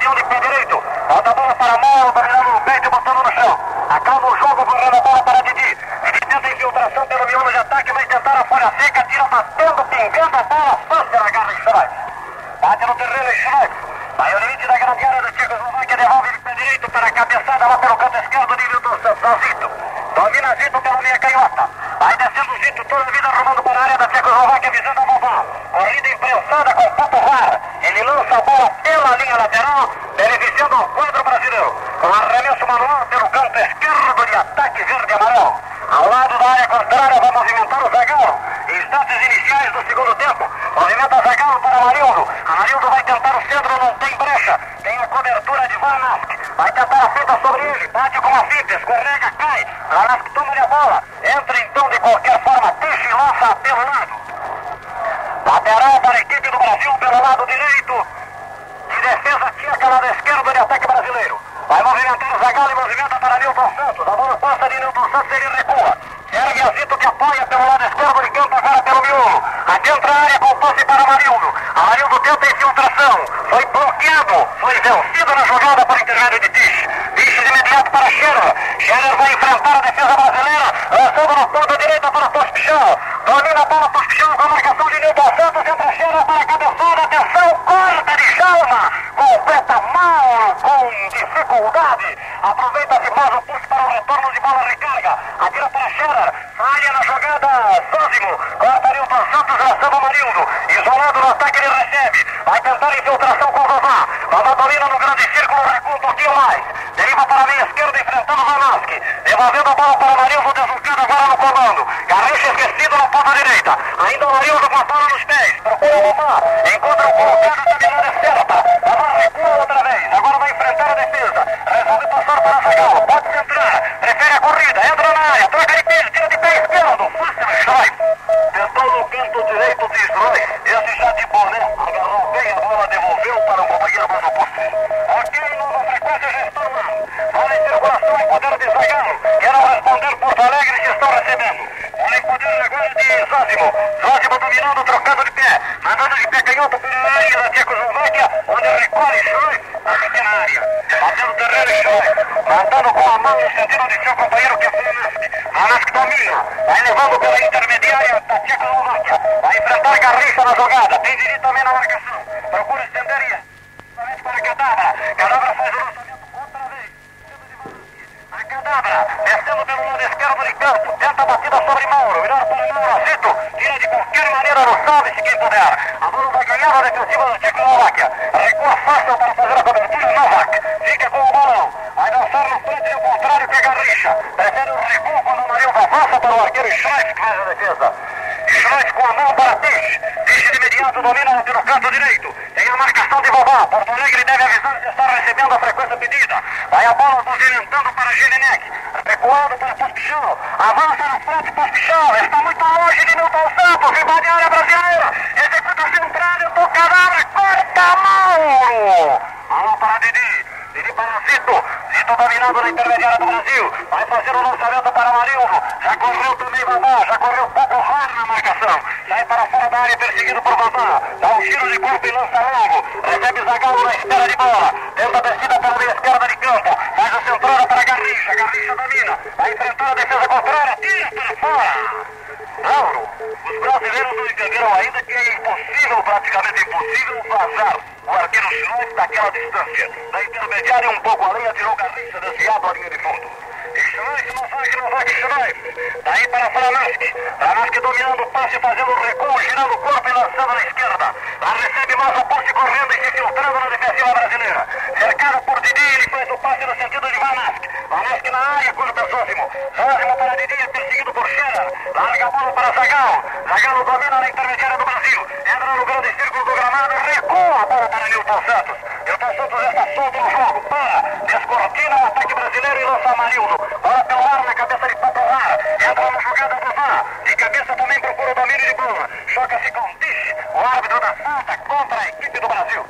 [273.03, 273.57] atrás Amarildo.
[273.81, 275.59] Bola pelo ar na cabeça de Popular.
[275.75, 279.09] Entra na jogada do De cabeça também procura o domínio de bola.
[279.27, 282.85] Choca-se com Dish, o árbitro da falta contra a equipe do Brasil.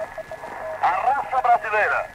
[0.81, 2.12] A raça brasileira.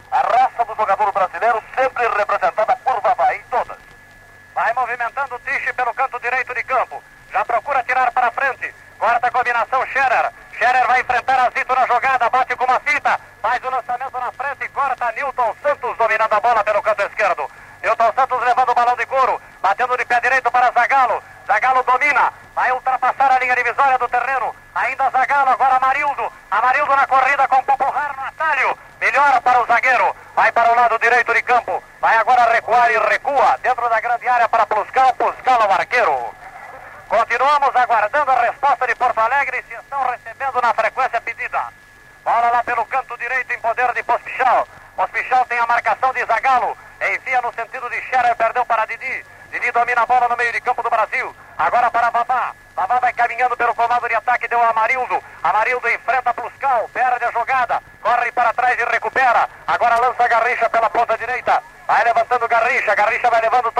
[62.98, 63.77] A Garricha vai levando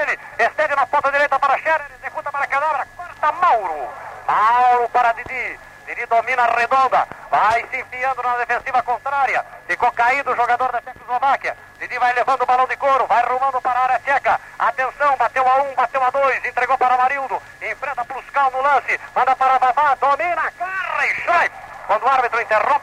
[0.00, 0.18] ele.
[0.76, 1.86] Na ponta direita para Scherer.
[1.98, 2.86] Executa para Cadabra.
[2.96, 3.88] Corta Mauro.
[4.26, 5.58] Mauro para Didi.
[5.86, 7.06] Didi domina a redonda.
[7.30, 9.44] Vai se enfiando na defensiva contrária.
[9.66, 11.56] Ficou caído o jogador da Tchecoslováquia.
[11.78, 13.06] Didi vai levando o balão de couro.
[13.06, 14.40] Vai rumando para a área tcheca.
[14.58, 16.44] Atenção, bateu a um, bateu a dois.
[16.44, 17.42] Entregou para Marildo.
[17.60, 19.00] Enfrenta Pluscal no lance.
[19.14, 19.94] Manda para Babá.
[19.96, 21.50] Domina, cara e.
[21.86, 22.79] Quando o árbitro interrompe.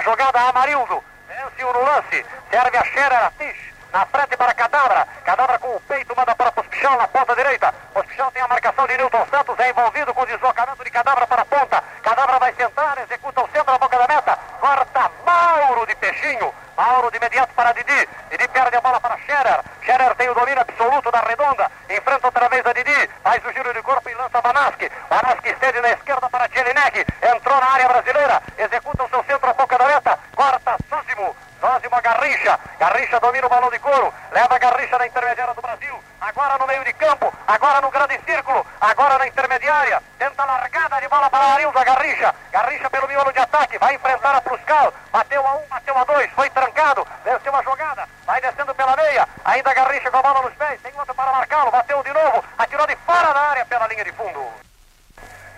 [0.00, 1.04] Enfrentar na jogada Amarildo.
[1.28, 2.24] Vence-o no lance.
[2.50, 3.56] Serve a Scherer a Teix.
[3.92, 5.06] Na frente para Cadabra.
[5.24, 7.74] Cadabra com o peito manda para Pospichal na ponta direita.
[7.92, 9.58] Pospichal tem a marcação de Newton Santos.
[9.58, 11.82] É envolvido com o deslocamento de Cadabra para a ponta.
[12.02, 14.38] Cadabra vai sentar, executa o centro na boca da meta.
[14.60, 16.54] Corta Mauro de Peixinho.
[16.76, 18.08] Mauro de imediato para Didi.
[18.30, 19.60] Didi perde a bola para Scherer.
[19.82, 21.70] Scherer tem o domínio absoluto da redonda.
[21.90, 23.10] Enfrenta outra vez a Didi.
[23.22, 24.90] Faz o giro de corpo e lança Banaski.
[25.10, 27.04] Banaski estende na esquerda para Jelinek.
[27.22, 28.42] Entrou na área brasileira.
[28.56, 30.18] Executa o seu centro a boca da meta.
[30.34, 31.36] Corta Sósimo.
[31.60, 32.58] Sósimo a Garrincha.
[32.78, 34.12] Garrincha domina o balão de couro.
[34.32, 36.02] Leva a Garrincha na intermediária do Brasil.
[36.18, 37.32] Agora no meio de campo.
[37.46, 38.66] Agora no grande círculo.
[38.80, 40.02] Agora na intermediária.
[40.18, 42.34] Tenta a largada de bola para Arilza Garrincha.
[42.50, 43.78] Garrincha pelo miolo de ataque.
[43.78, 44.92] Vai enfrentar a Pruscal.
[45.12, 46.30] Bateu a um, bateu a dois.
[46.32, 47.06] Foi trancado.
[47.24, 48.08] Venceu a jogada.
[48.24, 49.28] Vai descendo pela meia.
[49.44, 50.80] Ainda Garrincha com a bola nos pés.
[50.80, 51.70] Tem outro para marcá-lo.
[51.70, 52.42] Bateu de novo.
[52.56, 54.70] Atirou de fora da área pela linha de fundo.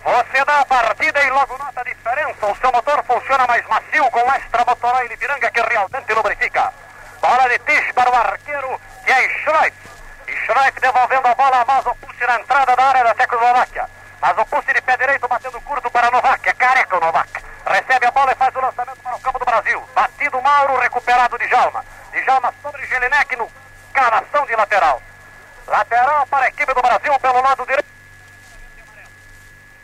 [0.05, 2.47] Você dá a partida e logo nota a diferença.
[2.47, 6.72] O seu motor funciona mais macio com extra motor e Ipiranga que realmente lubrifica.
[7.20, 9.74] Bola de Tisch para o arqueiro que é Schreif.
[10.45, 13.88] Schreif devolvendo a bola a Mazopussi na entrada da área da Tchecoslováquia.
[14.20, 16.49] Mazopussi de pé direito batendo curto para Novak.
[16.49, 17.45] É careca o Novak.
[17.64, 19.88] Recebe a bola e faz o lançamento para o campo do Brasil.
[19.95, 21.84] Batido Mauro, recuperado de Jalma.
[22.11, 23.49] De Jalma sobre Jelinek no
[23.93, 25.01] canação de lateral.
[25.68, 27.93] Lateral para a equipe do Brasil pelo lado direito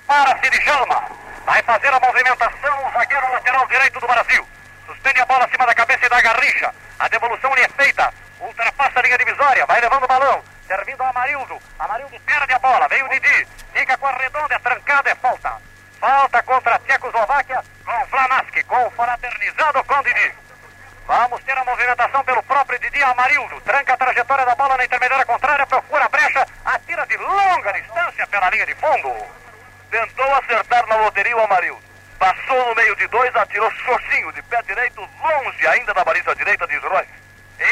[0.08, 1.04] para-se de Jalma.
[1.44, 4.48] Vai fazer a movimentação o zagueiro lateral direito do Brasil.
[4.86, 6.74] Suspende a bola acima da cabeça e da garrincha.
[6.98, 8.12] A devolução lhe é feita.
[8.40, 9.66] Ultrapassa a linha divisória.
[9.66, 10.42] Vai levando o balão.
[10.66, 11.58] Servindo a Amarildo.
[11.78, 12.88] Amarildo perde a bola.
[12.88, 13.46] Vem o Didi.
[13.74, 14.54] Fica com a redonda.
[14.54, 15.10] É trancada.
[15.10, 15.52] É falta.
[16.00, 18.62] Falta contra a Tchecoslováquia com Flanaski.
[18.64, 20.34] Confraternizado com Didi.
[21.06, 23.60] Vamos ter a movimentação pelo próprio Didi Amarildo.
[23.60, 25.66] Tranca a trajetória da bola na intermediária contrária.
[25.66, 26.46] Procura a brecha.
[26.64, 29.10] Atira de longa distância pela linha de fundo.
[29.90, 31.82] Tentou acertar na loteria o Amarildo.
[32.18, 36.66] Passou no meio de dois, atirou sozinho de pé direito, longe ainda da baliza direita
[36.66, 37.06] de Roy.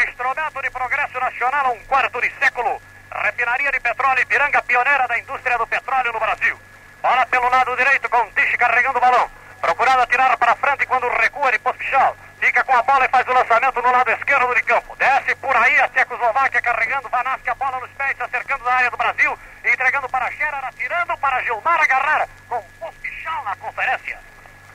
[0.09, 2.80] Instrumento de progresso nacional, um quarto de século.
[3.11, 6.59] Refinaria de petróleo Ipiranga, pioneira da indústria do petróleo no Brasil.
[7.03, 9.30] Bola pelo lado direito com o Tiche carregando o balão.
[9.61, 12.17] Procurando atirar para frente quando recua de Pospichal.
[12.41, 14.95] Fica com a bola e faz o lançamento no lado esquerdo de campo.
[14.97, 18.97] Desce por aí a Tchecoslováquia carregando Vanaski a bola nos pés, acercando da área do
[18.97, 19.39] Brasil.
[19.65, 24.19] Entregando para Scherer, atirando para Gilmar agarrar com Pospichal na conferência.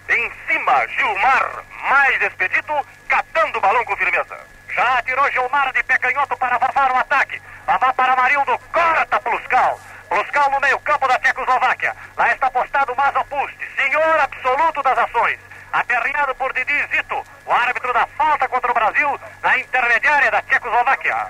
[0.09, 2.73] Em cima, Gilmar, mais expedito,
[3.07, 4.37] catando o balão com firmeza.
[4.69, 7.41] Já atirou Gilmar de pé canhoto para Vavá no ataque.
[7.65, 9.79] Vavá para Marildo, corta Pluscal.
[10.11, 11.95] Pluscal no meio campo da Tchecoslováquia.
[12.17, 15.39] Lá está postado Mazopust, senhor absoluto das ações.
[15.71, 21.29] Aperreado por Didi Zito, o árbitro da falta contra o Brasil na intermediária da Tchecoslováquia.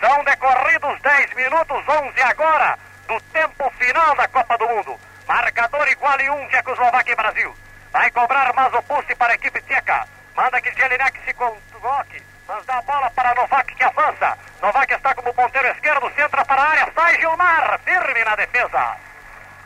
[0.00, 4.98] São decorridos 10 minutos, 11 agora, do tempo final da Copa do Mundo.
[5.28, 7.54] Marcador igual em um Tchecoslováquia e Brasil.
[7.92, 10.08] Vai cobrar Mazopust para a equipe tcheca.
[10.34, 12.22] Manda que Jelinek se coloque.
[12.46, 14.38] Mas dá a bola para Novak que avança.
[14.60, 18.96] Novak está como ponteiro esquerdo, centra para a área, sai Gilmar, firme na defesa.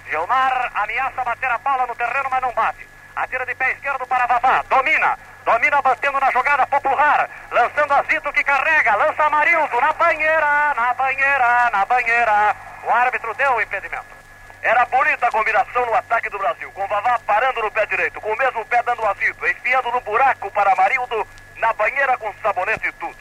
[0.09, 2.89] Gilmar ameaça bater a bola no terreno, mas não bate.
[3.16, 5.18] Atira de pé esquerdo para Vavá, domina.
[5.45, 7.29] Domina batendo na jogada popular.
[7.51, 8.95] Lançando a Zito que carrega.
[8.97, 12.57] Lança Amarildo na banheira, na banheira, na banheira.
[12.85, 14.18] O árbitro deu o impedimento.
[14.62, 18.33] Era bonita a combinação no ataque do Brasil, com Vavá parando no pé direito, com
[18.33, 21.26] o mesmo pé dando o Azito, enfiando no buraco para Amarildo,
[21.59, 23.16] na banheira com sabonete e tudo.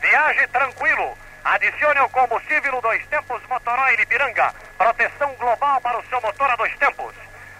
[0.00, 1.16] Viaje tranquilo.
[1.44, 4.52] Adicione o combustível Dois Tempos Motorola Ipiranga.
[4.76, 7.14] Proteção global para o seu motor a dois tempos.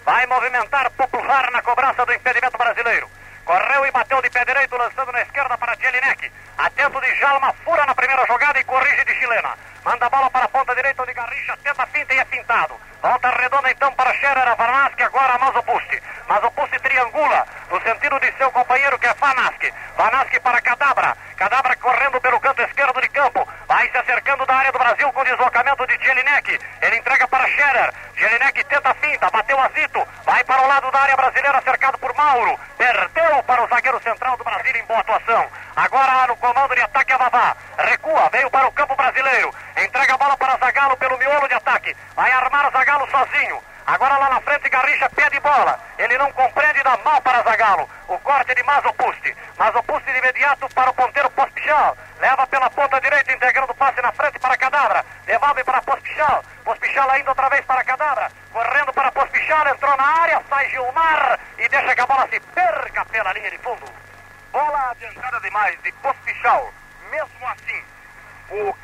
[0.04, 3.10] Vai movimentar popular na cobrança do impedimento brasileiro.
[3.44, 6.32] Correu e bateu de pé direito, lançando na esquerda para Jelinek.
[6.58, 9.54] Atento de Jalma, fura na primeira jogada e corrige de chilena.
[9.84, 12.74] Manda a bola para a ponta direita, onde Garrincha tenta a finta e é pintado.
[13.02, 16.02] Volta redonda então para Scherer, Vanaski, agora Mazopust.
[16.26, 19.72] Mazopust triangula no sentido de seu companheiro que é Vanaski.
[19.96, 21.16] Vanaski para Cadabra.
[21.36, 23.46] Cadabra correndo pelo canto esquerdo de campo.
[23.68, 26.58] Vai se acercando da área do Brasil com deslocamento de Jelinek.
[26.80, 27.92] Ele entrega para Scherer.
[28.16, 30.08] Jelinek tenta a finta, bateu a Zito.
[30.24, 32.58] Vai para o lado da área brasileira, cercado por Mauro.
[32.78, 35.46] Perdeu para o zagueiro central do Brasil em boa atuação.
[35.76, 37.54] Agora no comando de ataque a Vavá.
[37.76, 39.54] Recua, veio para o campo brasileiro.
[39.76, 41.94] Entrega a bola para Zagalo pelo miolo de ataque.
[42.14, 43.62] Vai armar Zagalo sozinho.
[43.86, 45.78] Agora lá na frente Garrincha pede bola.
[45.98, 47.88] Ele não compreende dá mal para Zagalo.
[48.08, 49.36] O corte de Mazopust.
[49.58, 51.94] Mazopust de imediato para o ponteiro Pospichal.
[52.20, 55.04] Leva pela ponta direita, integrando o passe na frente para Cadabra.
[55.26, 56.42] Devolve para Pospichal.
[56.64, 58.32] Pospichal ainda outra vez para Cadabra.
[58.50, 63.04] Correndo para Pospichal, entrou na área, sai Gilmar e deixa que a bola se perca
[63.04, 63.86] pela linha de fundo.
[64.50, 66.72] Bola adiantada demais de Pospichal.
[67.10, 67.46] Mesmo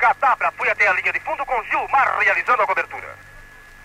[0.03, 3.15] Cadabra foi até a linha de fundo com Gilmar realizando a cobertura.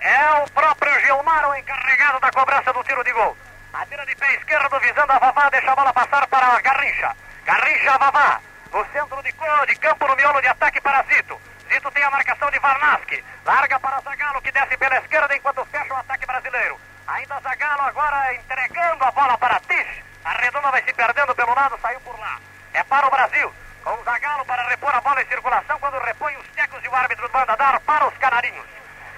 [0.00, 3.36] É o próprio Gilmar o encarregado da cobrança do tiro de gol.
[3.72, 7.14] Atira de pé esquerdo, visando a Vavá, deixa a bola passar para a Garrincha.
[7.44, 8.40] Garrincha, Vavá.
[8.72, 9.32] No centro de,
[9.68, 11.40] de campo, no miolo de ataque para Zito.
[11.68, 13.24] Zito tem a marcação de Varnaski.
[13.44, 16.80] Larga para Zagalo, que desce pela esquerda enquanto fecha o ataque brasileiro.
[17.06, 20.02] Ainda Zagalo agora entregando a bola para Tish.
[20.24, 22.40] A redonda vai se perdendo pelo lado, saiu por lá.
[22.74, 23.54] É para o Brasil.
[23.88, 26.94] Com o Zagalo para repor a bola em circulação quando repõe os tecos e o
[26.94, 28.66] árbitro manda dar para os canarinhos.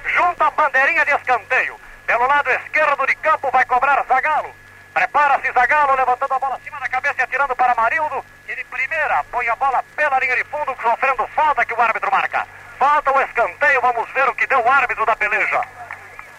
[0.05, 1.81] Junta a bandeirinha de escanteio.
[2.07, 4.55] Pelo lado esquerdo de campo vai cobrar Zagalo.
[4.95, 9.25] Prepara-se Zagalo, levantando a bola acima da cabeça e atirando para Marildo, que de primeira
[9.25, 12.47] põe a bola pela linha de fundo, sofrendo falta que o árbitro marca.
[12.79, 15.63] Falta o escanteio, vamos ver o que deu o árbitro da peleja.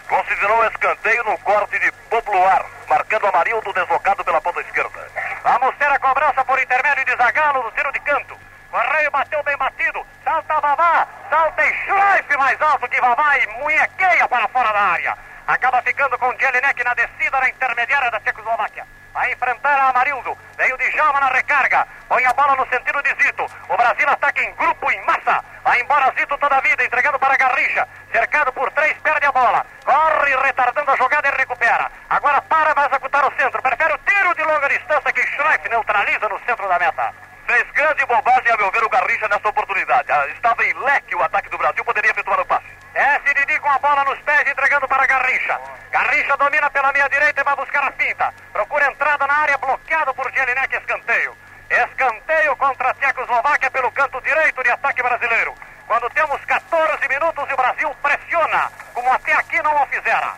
[0.08, 5.08] Considerou o escanteio no corte de Popular, marcando Amarildo deslocado pela ponta esquerda.
[5.44, 8.38] Vamos ter a cobrança por intermédio de Zagalo no tiro de canto.
[8.70, 10.06] Correio bateu bem batido.
[10.24, 11.08] Salta Vavá.
[11.30, 15.18] Salta e Schleif mais alto que Vavá e munhequeia para fora da área.
[15.48, 18.86] Acaba ficando com Jelinek na descida na intermediária da Tchecoslováquia.
[19.14, 20.38] Vai enfrentar a Amarildo.
[20.58, 21.86] Veio de Jalma na recarga.
[22.08, 23.46] Põe a bola no sentido de Zito.
[23.68, 25.44] O Brasil ataca em grupo, em massa.
[25.64, 27.88] Vai embora Zito toda a vida, entregando para Garrincha.
[28.12, 29.66] Cercado por três, perde a bola.
[29.84, 31.92] Corre, retardando a jogada e recupera.
[32.10, 33.62] Agora para, vai executar o centro.
[33.62, 37.14] Prefere o tiro de longa distância que Schreif neutraliza no centro da meta.
[37.48, 40.10] Fez grande bobagem a meu ver o Garrincha nessa oportunidade.
[40.10, 42.68] Ah, estava em leque o ataque do Brasil, poderia efetuar o passe.
[42.94, 45.60] Desce Didi com a bola nos pés, entregando para Garrincha.
[45.92, 48.34] Garrincha domina pela meia direita e vai buscar a finta.
[48.54, 51.36] Procura entrada na área, bloqueado por Jelinek, escanteio.
[51.70, 55.54] Escanteio contra a Tchecoslováquia pelo canto direito de ataque brasileiro.
[55.88, 60.34] Quando temos 14 minutos e o Brasil pressiona, como até aqui não o fizera.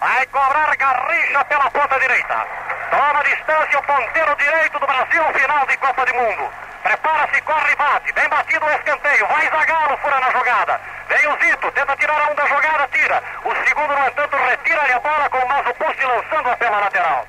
[0.00, 2.46] Vai cobrar Garrincha pela ponta direita.
[2.90, 6.52] Toma distância o ponteiro direito do Brasil, final de Copa do Mundo.
[6.82, 8.12] Prepara-se, corre e bate.
[8.12, 9.26] Bem batido o escanteio.
[9.26, 10.80] Vai Zagalo, fura na jogada.
[11.08, 13.22] Vem o Zito, tenta tirar a um da jogada, tira.
[13.44, 17.26] O segundo, no entanto, retira-lhe a bola com o Mazo Pusti lançando-a pela lateral.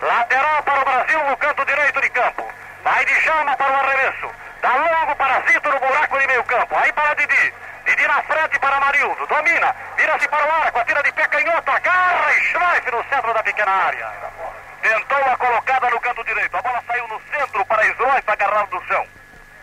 [0.00, 2.48] Lateral para o Brasil no canto direito de campo.
[2.84, 4.30] Vai de chama para o arremesso.
[4.62, 6.76] Dá longo para Zito no buraco de meio campo.
[6.76, 7.54] Aí para Didi.
[7.84, 9.26] Didi na frente para Marildo.
[9.26, 9.74] Domina.
[10.02, 10.80] Vira-se para o arco.
[10.80, 11.70] Atira de pé canhoto.
[11.70, 14.10] Agarra Schleif no centro da pequena área.
[14.82, 16.56] Tentou a colocada no canto direito.
[16.56, 19.06] A bola saiu no centro para Schleif agarrar do chão.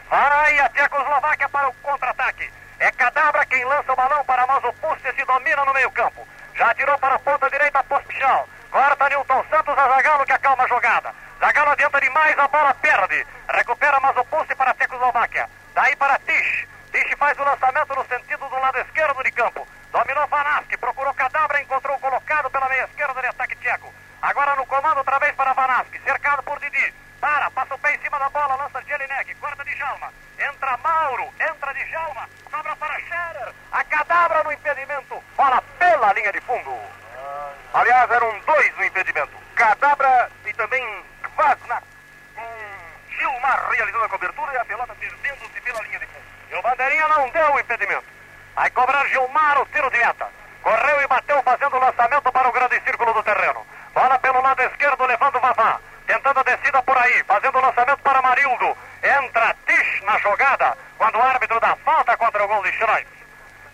[0.09, 2.49] Vai a Tchecoslováquia para o contra-ataque.
[2.79, 6.25] É Cadabra quem lança o balão para Mazopust e se domina no meio campo.
[6.55, 8.47] Já tirou para a ponta direita Pospichal.
[8.71, 11.13] Corta Newton Santos a Zagalo que acalma a jogada.
[11.41, 13.27] Zagalo adianta demais, a bola perde.
[13.49, 15.49] Recupera Mazopust para a Tchecoslováquia.
[15.75, 16.65] Daí para Tish.
[16.93, 19.67] Tish faz o lançamento no sentido do lado esquerdo de campo.
[19.91, 23.91] Dominou Vanaski, procurou Cadabra, encontrou colocado pela meia esquerda de ataque tcheco.
[24.21, 26.93] Agora no comando outra vez para Vanaski, cercado por Didi.
[27.19, 30.13] Para, passa o pé em cima da bola, lança Jelinek, corta de Jalma.
[30.37, 33.53] Entra Mauro, entra de Jalma, sobra para Scherer.
[33.71, 36.77] A Cadabra no impedimento, bola pela linha de fundo.
[37.73, 39.37] Aliás, eram dois no impedimento.
[39.55, 41.03] Cadabra e também
[41.35, 41.85] Kvasnak.
[42.35, 46.25] Com Gilmar realizando a cobertura e a pelota perdendo-se pela linha de fundo.
[46.51, 48.18] E o Bandeirinha não deu o impedimento.
[48.56, 50.28] Vai cobrar Gilmar o tiro de meta.
[50.62, 53.66] Correu e bateu fazendo o lançamento para o grande círculo do terreno.
[53.93, 55.80] Bola pelo lado esquerdo, levando Vavá.
[56.06, 58.78] Tentando a descida por aí, fazendo o lançamento para Marildo.
[59.02, 63.08] Entra Tish na jogada, quando o árbitro dá falta contra o gol de Schreif.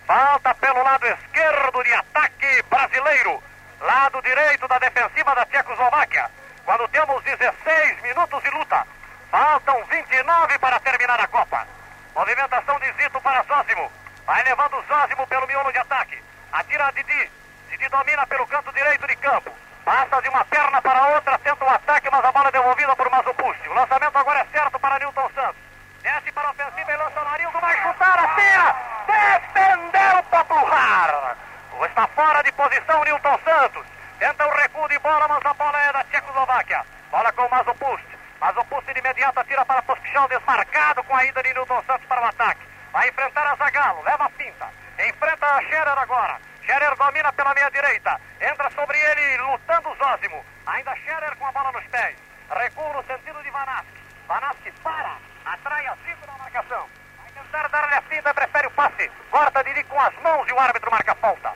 [0.06, 3.42] Falta pelo lado esquerdo de ataque brasileiro.
[3.80, 6.30] Lado direito da defensiva da Tchecoslováquia.
[6.64, 8.86] Quando temos 16 minutos de luta.
[9.30, 11.66] Faltam 29 para terminar a Copa.
[12.14, 13.90] Movimentação de Zito para Zózimo.
[14.26, 16.20] Vai levando Zózimo pelo miolo de ataque.
[16.52, 17.30] Atira a Didi.
[17.70, 19.52] Didi domina pelo canto direito de campo.
[19.84, 23.08] Passa de uma perna para outra, tenta o ataque, mas a bola é devolvida por
[23.08, 23.68] Mazopust.
[23.68, 25.62] O lançamento agora é certo para Newton Santos.
[26.02, 28.76] Desce para a ofensiva e lança o Marildo, vai chutar, atira!
[29.06, 31.36] Defendeu o Popluar!
[31.84, 33.86] Está fora de posição Newton Santos.
[34.18, 36.84] Tenta o recuo de bola, mas a bola é da Tchecoslováquia.
[37.12, 38.06] Bola com o Mazopust.
[38.40, 42.24] Mazopust de imediato atira para Pospichal, desmarcado com a ida de Newton Santos para o
[42.24, 42.75] ataque.
[42.96, 44.70] Vai enfrentar a Zagalo, leva a finta.
[44.98, 46.40] Enfrenta a Scherer agora.
[46.62, 48.18] Scherer domina pela meia direita.
[48.40, 50.42] Entra sobre ele, lutando o Zózimo.
[50.64, 52.16] Ainda Scherer com a bola nos pés.
[52.48, 54.00] Recua no sentido de Vanaski.
[54.26, 55.14] Vanaski para.
[55.44, 56.88] Atrai a Zico na marcação.
[57.18, 59.10] Vai tentar dar-lhe a finta, prefere o passe.
[59.30, 61.52] Corta Didi com as mãos e o árbitro marca falta.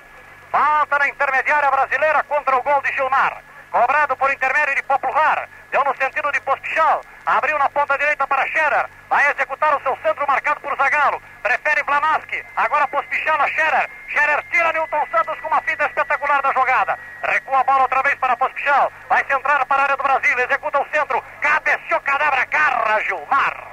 [0.51, 3.43] Falta na intermediária brasileira contra o gol de Gilmar.
[3.70, 5.49] Cobrado por intermédio de Popular.
[5.70, 7.01] Deu no sentido de Pospichal.
[7.24, 8.99] Abriu na ponta direita para Scherer.
[9.11, 11.20] Vai executar o seu centro marcado por Zagalo.
[11.42, 12.46] Prefere Blanaski.
[12.54, 13.90] Agora Pospichal a Scherer.
[14.06, 16.96] Scherer tira Newton Santos com uma finta espetacular da jogada.
[17.24, 18.92] Recua a bola outra vez para Pospichal.
[19.08, 20.38] Vai centrar para a área do Brasil.
[20.38, 21.20] Executa o centro.
[21.40, 22.44] Cabeceou Cadabra.
[22.44, 23.70] Garra Gilmar.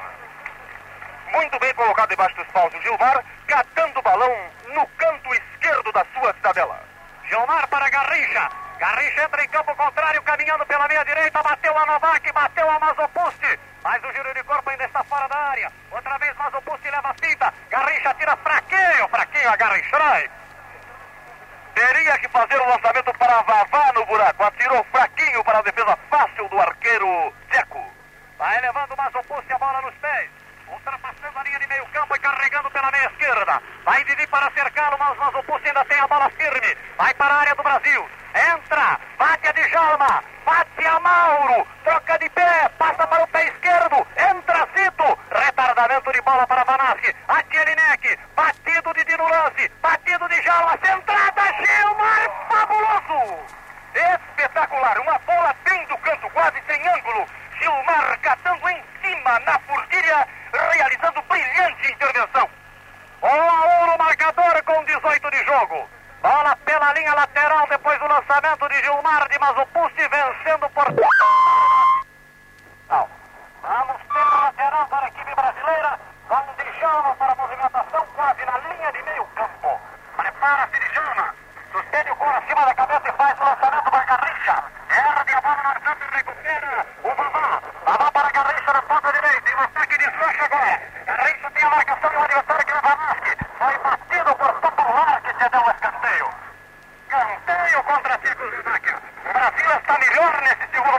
[1.32, 4.34] Muito bem colocado debaixo dos paus o Gilmar, catando o balão
[4.74, 6.42] no canto esquerdo da sua cidade.
[6.42, 6.82] tabela.
[7.26, 8.50] Gilmar para Garrincha.
[8.80, 13.60] Garrincha entra em campo contrário, caminhando pela meia direita, bateu a Novak, bateu a Mazopusti.
[13.84, 15.72] Mas o giro de corpo ainda está fora da área.
[15.92, 17.54] Outra vez Mazopusti leva a fita.
[17.70, 20.30] Garrincha tira fraquinho, fraquinho a Garrincha.
[21.74, 24.44] Teria que fazer o lançamento para Vavá no buraco.
[24.44, 27.84] Atirou fraquinho para a defesa fácil do arqueiro Tcheco.
[28.38, 30.30] Vai levando o Mazopusti a bola nos pés.
[30.68, 33.62] Ultrapassando a linha de meio campo e carregando pela meia esquerda.
[33.86, 36.78] Vai Didi para cercá-lo, mas Mazopusti ainda tem a bola firme.
[36.98, 38.10] Vai para a área do Brasil.
[38.38, 44.06] Entra, bate a Djalma, bate a Mauro, troca de pé, passa para o pé esquerdo,
[44.16, 50.40] entra Cito, retardamento de bola para Vanassi, a Tchelinek, batido de Dino lance, batido de
[50.42, 53.44] Djalma, centrada, Gilmar, fabuloso!
[53.96, 57.26] Espetacular, uma bola bem do canto, quase sem ângulo,
[57.60, 62.48] Gilmar catando em cima na furquilha, realizando brilhante intervenção.
[63.24, 65.97] 1 a 1 no marcador com 18 de jogo.
[66.28, 70.86] Bola pela linha lateral depois do lançamento de Gilmar de Mazopusti vencendo por.
[72.90, 73.10] Não.
[73.64, 75.98] Vamos ter lateral para a equipe brasileira.
[76.28, 79.80] Vamos Djalma para a movimentação quase na linha de meio campo.
[80.18, 81.34] Prepara-se Djalma.
[81.72, 84.64] Suspende o gol acima da cabeça e faz o lançamento para Garrincha.
[84.90, 87.62] Ergue a bola no campo e recupera o Vavá.
[87.86, 89.50] Vavá para Garrincha na ponta direita.
[89.50, 90.82] E o ataque deslancha agora.
[91.06, 93.38] Garrincha tem a marcação do adversário que é o Vanaski.
[93.58, 96.07] Foi batido por Popular que cedeu o escanteio.
[97.48, 98.98] Canteio contra Tchecoslováquia.
[99.24, 100.97] O Brasil está melhor nesse segundo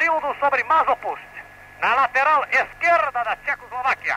[0.00, 1.22] Amarildo sobre Mazopust.
[1.78, 4.16] Na lateral esquerda da Tchecoslováquia.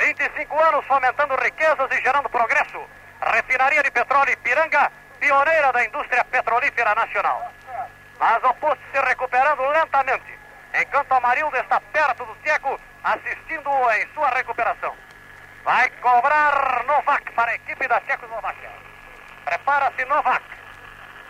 [0.00, 2.82] 25 anos fomentando riquezas e gerando progresso.
[3.20, 4.90] Refinaria de petróleo Ipiranga,
[5.20, 7.48] pioneira da indústria petrolífera nacional.
[8.18, 10.36] Mazopust se recuperando lentamente.
[10.82, 14.96] Enquanto Amarildo está perto do Tcheco, assistindo-o em sua recuperação.
[15.62, 18.70] Vai cobrar Novak para a equipe da Tchecoslováquia.
[19.44, 20.44] Prepara-se Novak.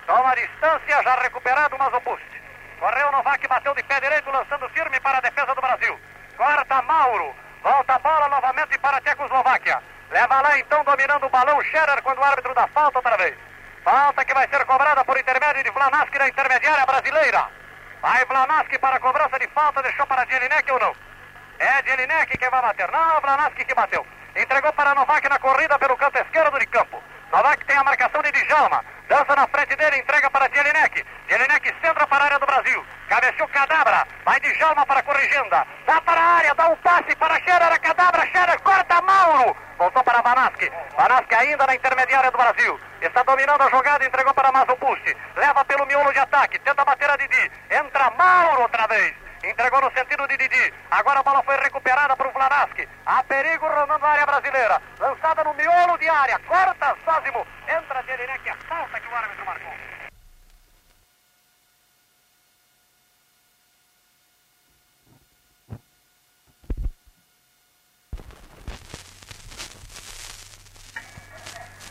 [0.06, 2.33] Toma distância, já recuperado Mazopust.
[2.78, 5.98] Correu Novak, bateu de pé direito, lançando firme para a defesa do Brasil.
[6.36, 7.34] Corta Mauro.
[7.62, 9.82] Volta a bola novamente para a Tchecoslováquia.
[10.10, 13.36] Leva lá então, dominando o balão, Scherer, quando o árbitro dá falta outra vez.
[13.82, 17.48] Falta que vai ser cobrada por intermédio de Vlanaski na intermediária brasileira.
[18.02, 20.94] Vai Vlanaski para a cobrança de falta, deixou para Jelinek ou não?
[21.58, 22.90] É Jelinek quem vai bater.
[22.90, 24.06] Não, Vlanaski que bateu.
[24.36, 27.02] Entregou para Novak na corrida pelo canto esquerdo de campo.
[27.34, 28.84] Novak tem a marcação de Djalma.
[29.08, 31.04] Dança na frente dele, entrega para Jelinek.
[31.28, 32.86] Jelinek centra para a área do Brasil.
[33.08, 34.06] Cabeceou Cadabra.
[34.24, 35.66] Vai Djalma para a corrigenda.
[35.84, 37.80] Dá para a área, dá um passe para Scherer.
[37.80, 39.56] Cadabra, Scherer corta Mauro.
[39.76, 40.70] Voltou para Vanaski.
[40.96, 42.80] Vanaski ainda na intermediária do Brasil.
[43.00, 45.16] Está dominando a jogada, entregou para Mazopusti.
[45.34, 47.50] Leva pelo miolo de ataque, tenta bater a Didi.
[47.68, 49.23] Entra Mauro outra vez.
[49.44, 50.72] Entregou no sentido de Didi.
[50.90, 52.88] Agora a bola foi recuperada para o Vlanaski.
[53.04, 54.80] Há perigo rondando a área brasileira.
[54.98, 56.38] Lançada no miolo de área.
[56.40, 57.46] Corta Sósimo.
[57.68, 58.48] Entra Jelinek.
[58.48, 59.74] A falta que o árbitro marcou.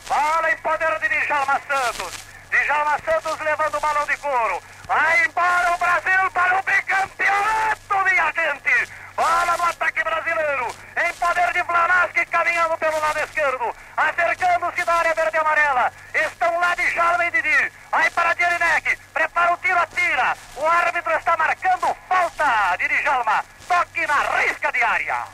[0.08, 2.33] Bola em poder de Djalma Santos.
[2.62, 4.62] Djalma Santos levando o balão de couro.
[4.86, 8.92] Vai embora o Brasil para o bicampeonato, minha gente.
[9.16, 10.76] Bola no ataque brasileiro.
[10.96, 13.76] Em poder de Vlanaski caminhando pelo lado esquerdo.
[13.96, 15.92] Acercando-se da área verde e amarela.
[16.14, 17.72] Estão lá Djalma e Didi.
[17.90, 18.96] Vai para Jelinek.
[19.12, 20.36] Prepara o tiro, atira.
[20.56, 23.44] O árbitro está marcando falta de Djalma.
[23.66, 25.24] Toque na risca de área.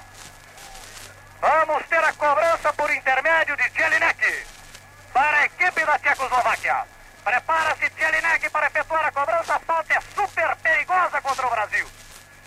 [1.41, 4.47] Vamos ter a cobrança por intermédio de Jelinek
[5.12, 6.99] para a equipe da Tchecoslováquia.
[7.25, 9.55] Prepara-se Jelinek para efetuar a cobrança.
[9.55, 11.87] A falta é super perigosa contra o Brasil.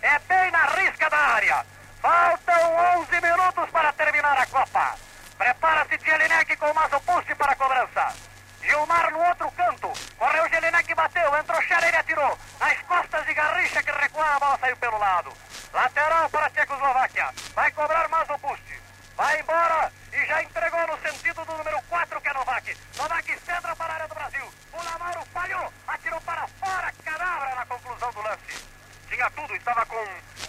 [0.02, 1.66] É bem na risca da área.
[2.00, 4.94] Faltam 11 minutos para terminar a Copa.
[5.38, 8.14] Prepara-se Jelinek com o Mazopusti para a cobrança.
[8.62, 9.92] Gilmar no outro canto.
[10.18, 11.36] Correu Jelinek, bateu.
[11.36, 12.38] Entrou e atirou.
[12.58, 15.32] Nas costas de Garrincha que recuava, a bola saiu pelo lado.
[15.72, 17.30] Lateral para a Tchecoslováquia.
[17.54, 18.80] Vai cobrar Mazopusti.
[19.16, 22.76] Vai embora e já entregou no sentido do número 4, que é Novak.
[22.96, 24.54] Novak centra para a área do Brasil.
[24.72, 28.64] O Lamaro falhou, atirou para fora, cadabra na conclusão do lance.
[29.08, 30.06] Tinha tudo, estava com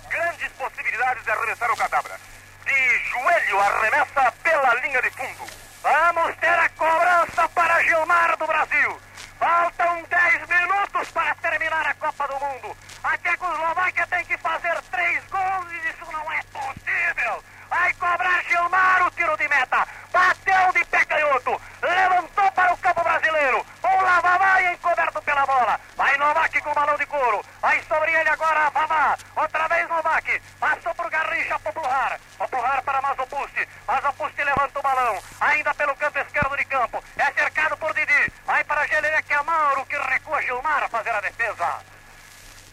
[0.10, 2.20] grandes possibilidades de arremessar o cadabra.
[2.66, 5.46] De joelho, arremessa pela linha de fundo.
[5.82, 9.02] Vamos ter a cobrança para Gilmar do Brasil.
[9.40, 12.78] Faltam 10 minutos para terminar a Copa do Mundo.
[13.04, 17.44] A Tchecoslováquia tem que fazer três gols e isso não é possível.
[17.70, 19.88] Vai cobrar Gilmar o tiro de meta.
[20.12, 21.62] Bateu de pé canhoto.
[21.82, 23.66] Levantou para o campo brasileiro.
[23.84, 25.80] O Lavavá encoberto pela bola.
[25.96, 27.46] Vai Novak com o balão de couro.
[27.62, 29.18] Vai sobre ele agora Vavá.
[29.36, 30.42] Outra vez Novak.
[30.60, 32.20] Passou para o Garrincha Popular.
[32.38, 33.68] Popular para Mazopusti.
[33.88, 35.20] Mazopusti levanta o balão.
[35.40, 37.04] Ainda pelo canto esquerdo de campo.
[37.18, 38.32] É cercado por Didi.
[38.46, 41.80] Vai para Geleric Amaro que recua Gilmar a fazer a defesa.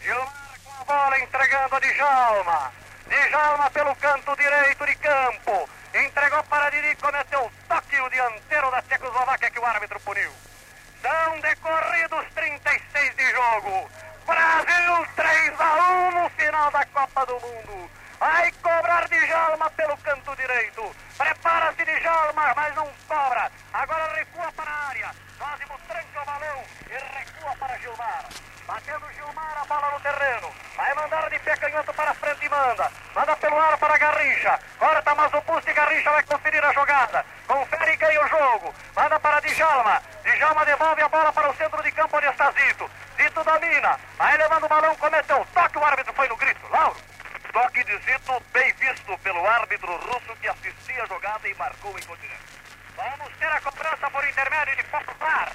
[0.01, 2.82] Gilmar com a bola entregando a Djalma.
[3.07, 5.69] Djalma pelo canto direito de campo.
[5.93, 10.31] Entregou para cometeu o toque o dianteiro da Tchecoslováquia que o árbitro puniu.
[11.01, 13.89] São decorridos 36 de jogo.
[14.25, 17.91] Brasil 3 a 1 no final da Copa do Mundo.
[18.19, 20.95] Vai cobrar Djalma pelo canto direito.
[21.17, 23.51] Prepara-se Djalma, mas não cobra.
[23.73, 25.11] Agora recua para a área.
[25.37, 28.29] Cosimo tranca o balão e recua para Gilmar.
[28.67, 30.49] Batendo Gilmar a bola no terreno.
[30.77, 32.89] Vai mandar de pé canhoto para frente e manda.
[33.13, 34.59] Manda pelo ar para Garrincha.
[34.79, 37.25] Corta mais o pulso e Garrincha vai conferir a jogada.
[37.45, 38.73] Confere e ganha o jogo.
[38.95, 40.01] Manda para Djalma.
[40.23, 42.89] Djalma devolve a bola para o centro de campo onde está Zito.
[43.17, 43.99] Zito domina.
[44.17, 45.45] Vai levando o balão, cometeu.
[45.53, 46.67] Toque, o árbitro foi no grito.
[46.69, 46.97] Lauro.
[47.51, 51.99] Toque de Zito, bem visto pelo árbitro russo que assistia a jogada e marcou o
[51.99, 52.41] incontinente.
[52.95, 55.51] Vamos ter a cobrança por intermédio de Popular.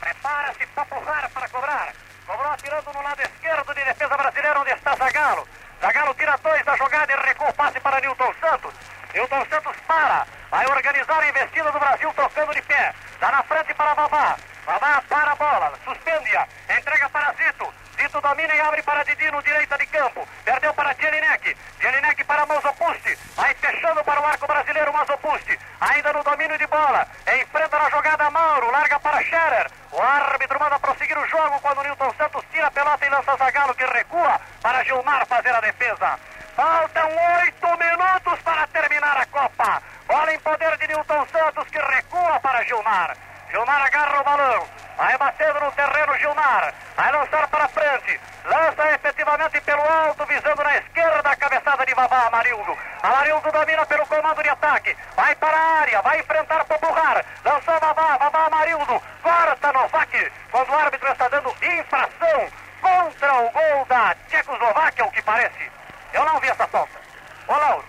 [0.00, 1.92] Prepara-se Popular para cobrar.
[2.28, 5.48] Cobrou atirando no lado esquerdo de defesa brasileira onde está Zagalo.
[5.80, 8.74] Zagalo tira dois da jogada e recua o passe para Nilton Santos.
[9.14, 10.26] Nilton Santos para.
[10.50, 12.94] Vai organizar a investida do Brasil trocando de pé.
[13.18, 14.36] Dá na frente para Vavá.
[14.66, 15.72] Vavá para a bola.
[15.82, 16.46] Suspende-a.
[16.76, 17.72] Entrega para Zito.
[18.08, 20.26] Zito domina e abre para Didi no direita de campo.
[20.42, 21.54] Perdeu para Jelinek.
[21.78, 23.14] Jelinek para Mazopusti.
[23.36, 25.58] Vai fechando para o arco brasileiro Mazopusti.
[25.78, 27.06] Ainda no domínio de bola.
[27.38, 28.70] Enfrenta na jogada Mauro.
[28.70, 29.70] Larga para Scherer.
[29.92, 33.74] O árbitro manda prosseguir o jogo quando Nilton Santos tira a pelota e lança Zagalo
[33.74, 36.18] que recua para Gilmar fazer a defesa.
[36.56, 37.10] Faltam
[37.42, 39.82] oito minutos para terminar a Copa.
[40.06, 43.14] Bola em poder de Nilton Santos que recua para Gilmar.
[43.50, 44.68] Gilmar agarra o balão.
[44.96, 46.74] Vai batendo no terreno Gilmar.
[46.96, 48.20] Vai lançar para frente.
[48.44, 52.76] Lança efetivamente pelo alto, visando na esquerda a cabeçada de Vavá Amarildo.
[53.02, 54.96] Amarildo domina pelo comando de ataque.
[55.14, 57.24] Vai para a área, vai enfrentar Popular.
[57.44, 59.02] Lançou Vavá, Vavá Amarildo.
[59.22, 60.32] Corta Novak.
[60.50, 62.48] Quando o árbitro está dando infração
[62.80, 65.72] contra o gol da Tchecoslováquia, o que parece.
[66.12, 66.98] Eu não vi essa falta.
[67.46, 67.84] Ô Lauro.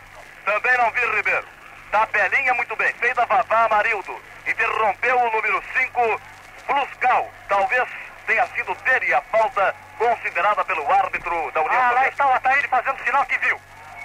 [0.46, 1.46] Também não vi, Ribeiro.
[1.92, 4.22] Tabelinha muito bem feita, Vavá Amarildo.
[4.50, 6.22] Interrompeu o número 5,
[6.68, 7.32] Bluscal.
[7.48, 7.88] Talvez
[8.26, 12.68] tenha sido dele a falta considerada pelo árbitro da União Ah, lá está o Ataíde
[12.68, 13.60] fazendo sinal que viu.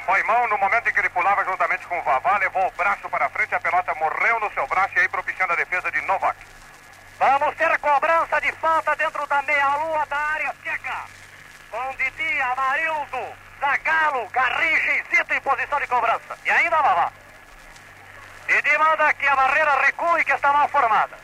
[0.04, 3.08] Foi mão no momento em que ele pulava juntamente com o Vavá, levou o braço
[3.08, 6.36] para frente, a pelota morreu no seu braço e aí propiciando a defesa de Novak.
[7.18, 11.04] Vamos ter cobrança de falta dentro da meia-lua da área tcheca.
[11.70, 16.38] Com Didi, Amarildo, Zagalo, Garrincha e Zito em posição de cobrança.
[16.44, 17.23] E ainda Vavá.
[18.46, 21.16] Didi manda que a barreira recue e que está mal formada.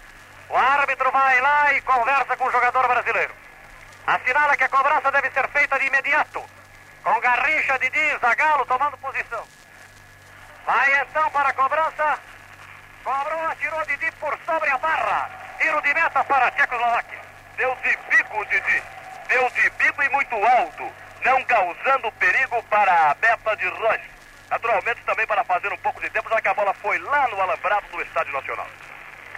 [0.48, 3.34] O árbitro vai lá e conversa com o jogador brasileiro.
[4.06, 6.42] Assinala que a cobrança deve ser feita de imediato.
[7.04, 9.44] Com Garrincha, Didi, Zagalo tomando posição.
[10.66, 12.18] Vai então para a cobrança.
[13.04, 15.30] Cobrou, atirou Didi por sobre a barra.
[15.58, 17.20] Tiro de meta para a Tchecoslováquia.
[17.56, 18.82] Deu de bico, Didi.
[19.28, 20.92] Deu de bico e muito alto,
[21.24, 24.19] não causando perigo para a meta de Royce.
[24.50, 27.40] Naturalmente também para fazer um pouco de tempo, já que a bola foi lá no
[27.40, 28.66] alambrado do Estádio Nacional.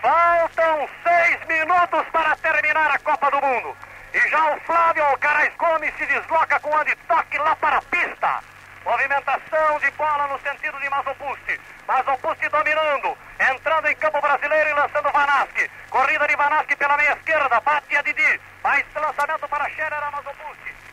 [0.00, 3.76] Faltam seis minutos para terminar a Copa do Mundo.
[4.14, 8.40] E já o Flávio Alcaraz Gomes se desloca com o toque lá para a pista.
[8.84, 11.60] Movimentação de bola no sentido de Mazopusti.
[11.86, 13.16] Mazopusti dominando.
[13.38, 15.70] Entrando em campo brasileiro e lançando Vanaski.
[15.90, 17.60] Corrida de Vanaski pela meia esquerda.
[17.60, 18.40] Bate a Didi.
[18.62, 20.02] Mais lançamento para Scherer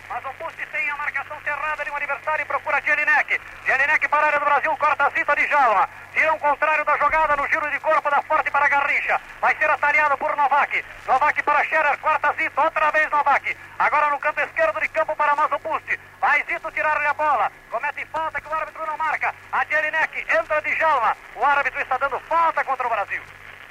[0.09, 0.39] a Mazopusti.
[0.49, 3.39] Mazopusti tem a marcação cerrada de um adversário e procura Jelinek.
[3.65, 4.77] Jelinek para a área do Brasil.
[4.77, 5.89] Corta a cita de Jalma.
[6.13, 9.21] Tira contrário da jogada no giro de corpo da forte para Garrincha.
[9.39, 10.83] Vai ser atareado por Novak.
[11.07, 11.97] Novak para Scherer.
[11.99, 12.61] Corta Zito.
[12.61, 13.57] Outra vez Novak.
[13.77, 15.99] Agora no canto esquerdo de campo para Mazopusti.
[16.19, 17.51] Vai Zito tirar-lhe a bola.
[17.69, 19.33] Comete falta que o árbitro não marca.
[19.51, 21.15] A Jelinek entra de Jalma.
[21.35, 23.21] O árbitro está dando falta contra o Brasil.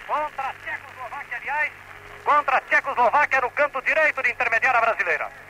[0.06, 1.72] Contra a Tchecoslováquia, aliás.
[2.24, 5.47] Contra a Tchecoslováquia no canto direito de intermediária brasileira.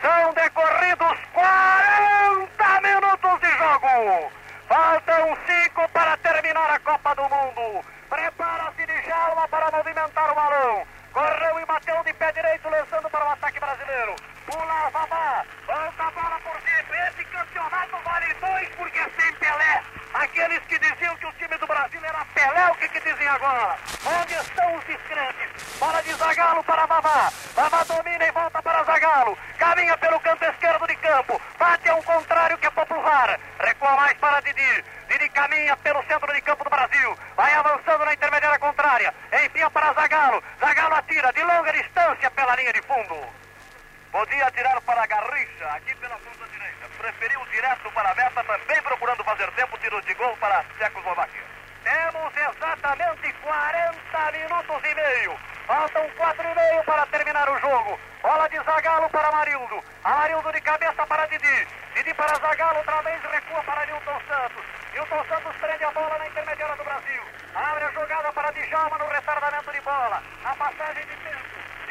[0.00, 4.32] São decorridos 40 minutos de jogo.
[4.66, 7.84] Faltam cinco para terminar a Copa do Mundo.
[8.08, 10.86] Prepara-se de Jalma para movimentar o balão.
[11.12, 14.16] Correu e bateu de pé direito, lançando para o ataque brasileiro.
[14.46, 16.94] Pula Vavá, volta a bola por dentro.
[16.94, 19.82] Esse campeonato vale dois porque é sem Pelé.
[20.12, 23.78] Aqueles que diziam que o time do Brasil era Pelé, o que, que dizem agora?
[24.04, 25.78] Onde estão os descrentes?
[25.78, 27.32] Bola de Zagalo para Vavá.
[27.54, 29.38] Vavá domina e volta para Zagalo.
[29.56, 31.40] Caminha pelo canto esquerdo de campo.
[31.58, 33.38] Bate ao contrário que é popular.
[33.60, 34.84] Recua mais para Didi.
[35.08, 37.16] Didi caminha pelo centro de campo do Brasil.
[37.36, 39.14] Vai avançando na intermediária contrária.
[39.44, 40.42] Enfia para Zagalo.
[40.58, 43.16] Zagalo atira de longa distância pela linha de fundo.
[44.10, 46.49] Podia atirar para Garricha, aqui pela ponta
[47.00, 49.78] Preferiu direto para a meta, também procurando fazer tempo.
[49.78, 51.42] Tiro de gol para a Tchecoslováquia.
[51.82, 55.34] Temos exatamente 40 minutos e meio.
[55.66, 57.98] Faltam 4 e meio para terminar o jogo.
[58.20, 59.82] Bola de Zagalo para Amarildo.
[60.04, 61.68] Amarildo de cabeça para Didi.
[61.94, 64.64] Didi para Zagalo, outra vez recua para Nilton Santos.
[64.92, 67.22] Nilton Santos prende a bola na intermediária do Brasil.
[67.54, 70.22] Abre a jogada para Djalma no retardamento de bola.
[70.42, 71.16] Na passagem de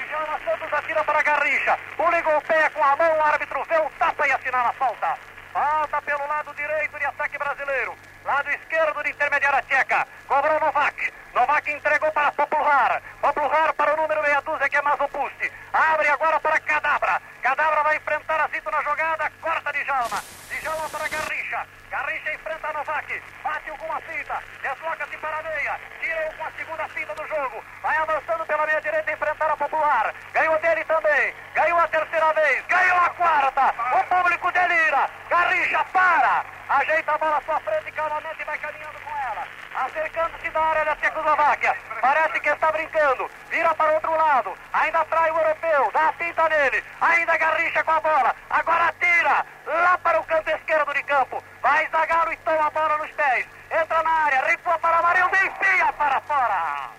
[0.09, 1.77] Djalma Santos atira para Garrincha.
[1.99, 4.73] O ligou o pé com a mão, o árbitro vê o tapa e assinala a
[4.73, 5.17] falta.
[5.53, 7.95] Falta pelo lado direito de ataque brasileiro.
[8.23, 10.07] Lado esquerdo de intermediária tcheca.
[10.27, 11.13] Cobrou Novak.
[11.33, 13.01] Novak entregou para Popluar.
[13.21, 15.51] Popluar para o número meia dúzia que é Mazopusti.
[15.73, 17.21] Abre agora para Cadabra.
[17.41, 19.31] Cadabra vai enfrentar a Zito na jogada.
[19.41, 20.23] Corta Djalma.
[20.49, 21.67] Djalma para Garrincha.
[21.89, 23.23] Garrincha enfrenta Novak.
[23.43, 24.43] Bate com a fita.
[24.61, 25.79] Desloca-se para a meia.
[25.99, 27.63] Tira-o com a segunda fita do jogo.
[27.81, 30.13] Vai avançando pela meia direita enfrentar a Popular.
[30.33, 31.33] Ganhou dele também.
[31.55, 32.65] Ganhou a terceira vez.
[32.67, 33.73] Ganhou a quarta.
[33.97, 35.09] O público delira.
[35.39, 36.45] Garrincha para.
[36.67, 39.47] Ajeita a bola à sua frente calmamente e vai caminhando com ela.
[39.73, 41.77] Acercando-se da área da Tchecoslováquia.
[42.01, 43.31] Parece que está brincando.
[43.49, 44.53] Vira para o outro lado.
[44.73, 45.91] Ainda atrai o europeu.
[45.93, 46.83] Dá a pinta nele.
[46.99, 48.35] Ainda Garrincha com a bola.
[48.49, 49.45] Agora atira.
[49.65, 51.41] Lá para o canto esquerdo de campo.
[51.61, 53.47] Vai Zagalo e toma a bola nos pés.
[53.71, 54.43] Entra na área.
[54.43, 56.89] Recua para Amarildo e enfia para fora.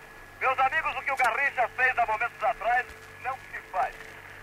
[0.40, 2.86] Meus amigos, o que o Garrincha fez há momentos atrás
[3.22, 3.94] não se faz.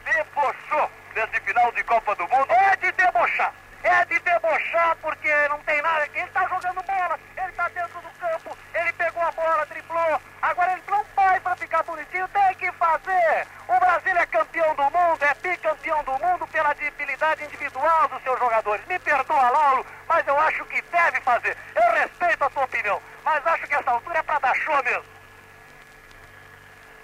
[0.05, 2.51] Debochou nesse final de Copa do Mundo.
[2.51, 3.51] É de debochar.
[3.83, 6.07] É de debochar porque não tem nada.
[6.13, 7.19] Ele está jogando bola.
[7.37, 8.57] Ele está dentro do campo.
[8.73, 10.21] Ele pegou a bola, driblou.
[10.41, 12.27] Agora ele não faz para ficar bonitinho.
[12.29, 13.47] Tem que fazer.
[13.67, 15.23] O Brasil é campeão do mundo.
[15.23, 18.85] É bicampeão do mundo pela habilidade individual dos seus jogadores.
[18.87, 21.57] Me perdoa, Laulo, mas eu acho que deve fazer.
[21.75, 23.01] Eu respeito a sua opinião.
[23.23, 25.16] Mas acho que essa altura é para dar show mesmo.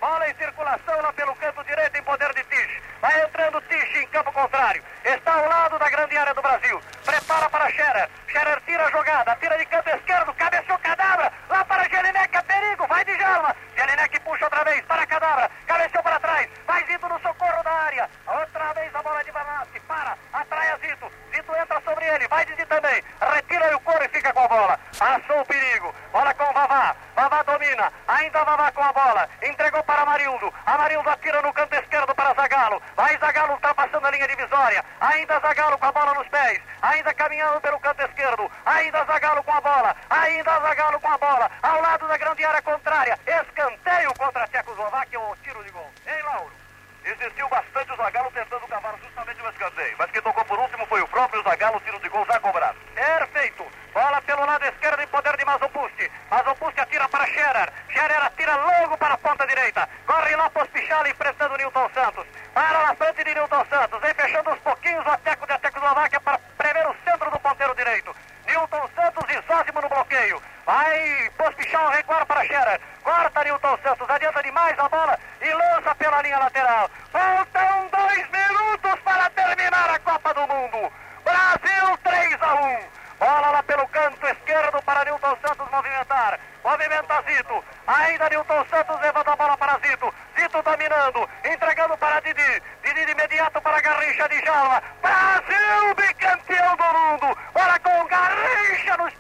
[0.04, 2.82] Bola em circulação lá pelo canto direito em poder de Tiche.
[3.00, 4.84] Vai entrando Tiche em campo contrário.
[5.02, 6.82] Está ao lado da grande área do Brasil.
[7.06, 8.10] Prepara para Scherer.
[8.28, 9.34] Scherer tira a jogada.
[9.38, 10.34] Tira de canto esquerdo.
[10.34, 11.32] Cabeceou Cadabra.
[11.50, 12.36] Lá para Jelinek.
[12.36, 12.86] É perigo.
[12.86, 13.56] Vai de Jalma.
[13.78, 15.50] Jelinek puxa outra vez para Cadabra.
[15.68, 16.50] Cabeceou para trás.
[16.68, 18.10] Vai Zito no socorro da área.
[18.28, 19.80] Outra vez a bola de Banassi.
[19.88, 20.18] Para.
[20.34, 21.10] Atrai a Zito.
[21.34, 22.28] Zito entra sobre ele.
[22.28, 23.04] Vai Didi também.
[23.20, 24.80] Retira o couro e fica com a bola.
[24.98, 25.94] Passou o perigo.
[26.12, 26.96] Bola com o Vavá.
[27.16, 27.92] Vavá domina.
[28.08, 29.30] Ainda Vavá com a bola.
[29.42, 30.54] Entregou para Amarildo.
[30.66, 32.82] Amarildo atira no canto esquerdo para Zagalo.
[32.96, 34.86] Vai Zagalo ultrapassando a linha divisória.
[35.02, 36.62] Ainda Zagalo com a bola nos pés.
[36.84, 38.52] Ainda caminhando pelo canto esquerdo.
[38.66, 39.96] Ainda Zagalo com a bola.
[40.12, 41.52] Ainda Zagalo com a bola.
[41.64, 43.20] Ao lado da grande área contrária.
[43.26, 45.20] Escanteio contra a Tchecoslováquia.
[45.20, 45.90] O tiro de gol.
[46.06, 46.63] Hein, Lauro?
[47.06, 49.96] Existiu bastante o Zagallo tentando cavar justamente o escanteio.
[50.00, 52.78] Mas quem tocou por último foi o próprio Zagallo, tiro de gol já cobrado.
[52.96, 53.66] Perfeito.
[53.94, 56.12] Bola pelo lado esquerdo em poder de Mazopusti.
[56.32, 57.74] Mazopusti atira para Scherer.
[57.90, 59.88] Scherer atira logo para a ponta direita.
[60.06, 62.26] Corre lá Pospichal enfrentando Nilton Santos.
[62.54, 64.02] Para na frente de Nilton Santos.
[64.02, 68.16] Vem fechando uns pouquinhos o ataque da Tchecoslováquia para prever o centro do ponteiro direito.
[68.54, 70.40] Nilton Santos e Zózimo no bloqueio.
[70.64, 72.80] Vai Pospichal recuar para Scherer.
[73.04, 74.08] Corta Nilton Santos.
[74.08, 76.88] Adianta demais a bola e lança pela linha lateral.
[77.12, 80.94] Faltam dois minutos para terminar a Copa do Mundo.
[81.26, 82.80] Brasil 3 a 1.
[83.20, 86.40] Bola lá pelo canto esquerdo para Nilton Santos movimentar.
[86.64, 87.64] Movimenta Zito.
[87.88, 90.14] Ainda Nilton Santos levando a bola para Zito.
[90.40, 91.30] Zito dominando.
[91.44, 92.62] Entregando para Didi.
[92.84, 94.84] Didi de imediato para Garrincha de Jalma.
[95.02, 97.38] Brasil bicampeão do mundo.
[97.54, 99.14] Bola com Garrincha nos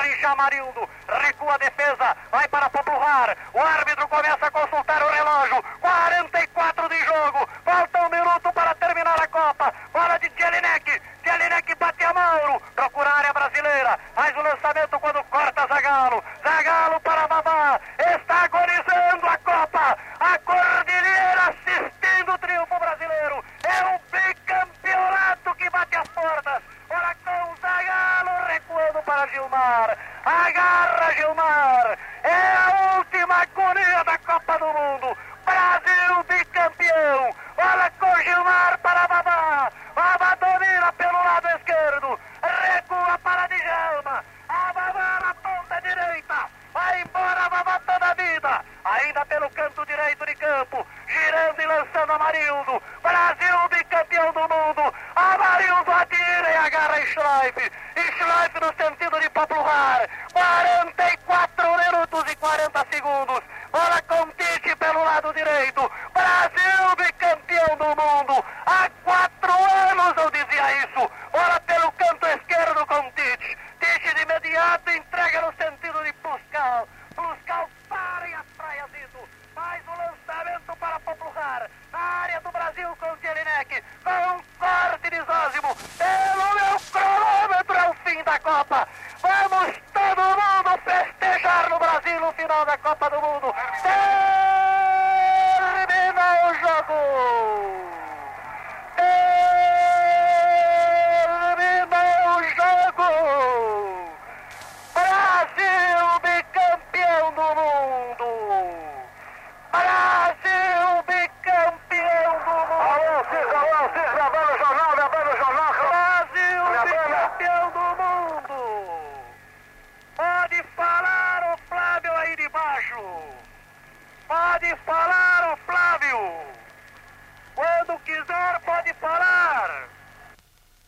[0.00, 0.10] pés.
[0.10, 0.88] Garrincha Amarildo.
[1.08, 2.16] Recua a defesa.
[2.30, 3.36] Vai para Popluar.
[3.52, 4.50] O árbitro começa a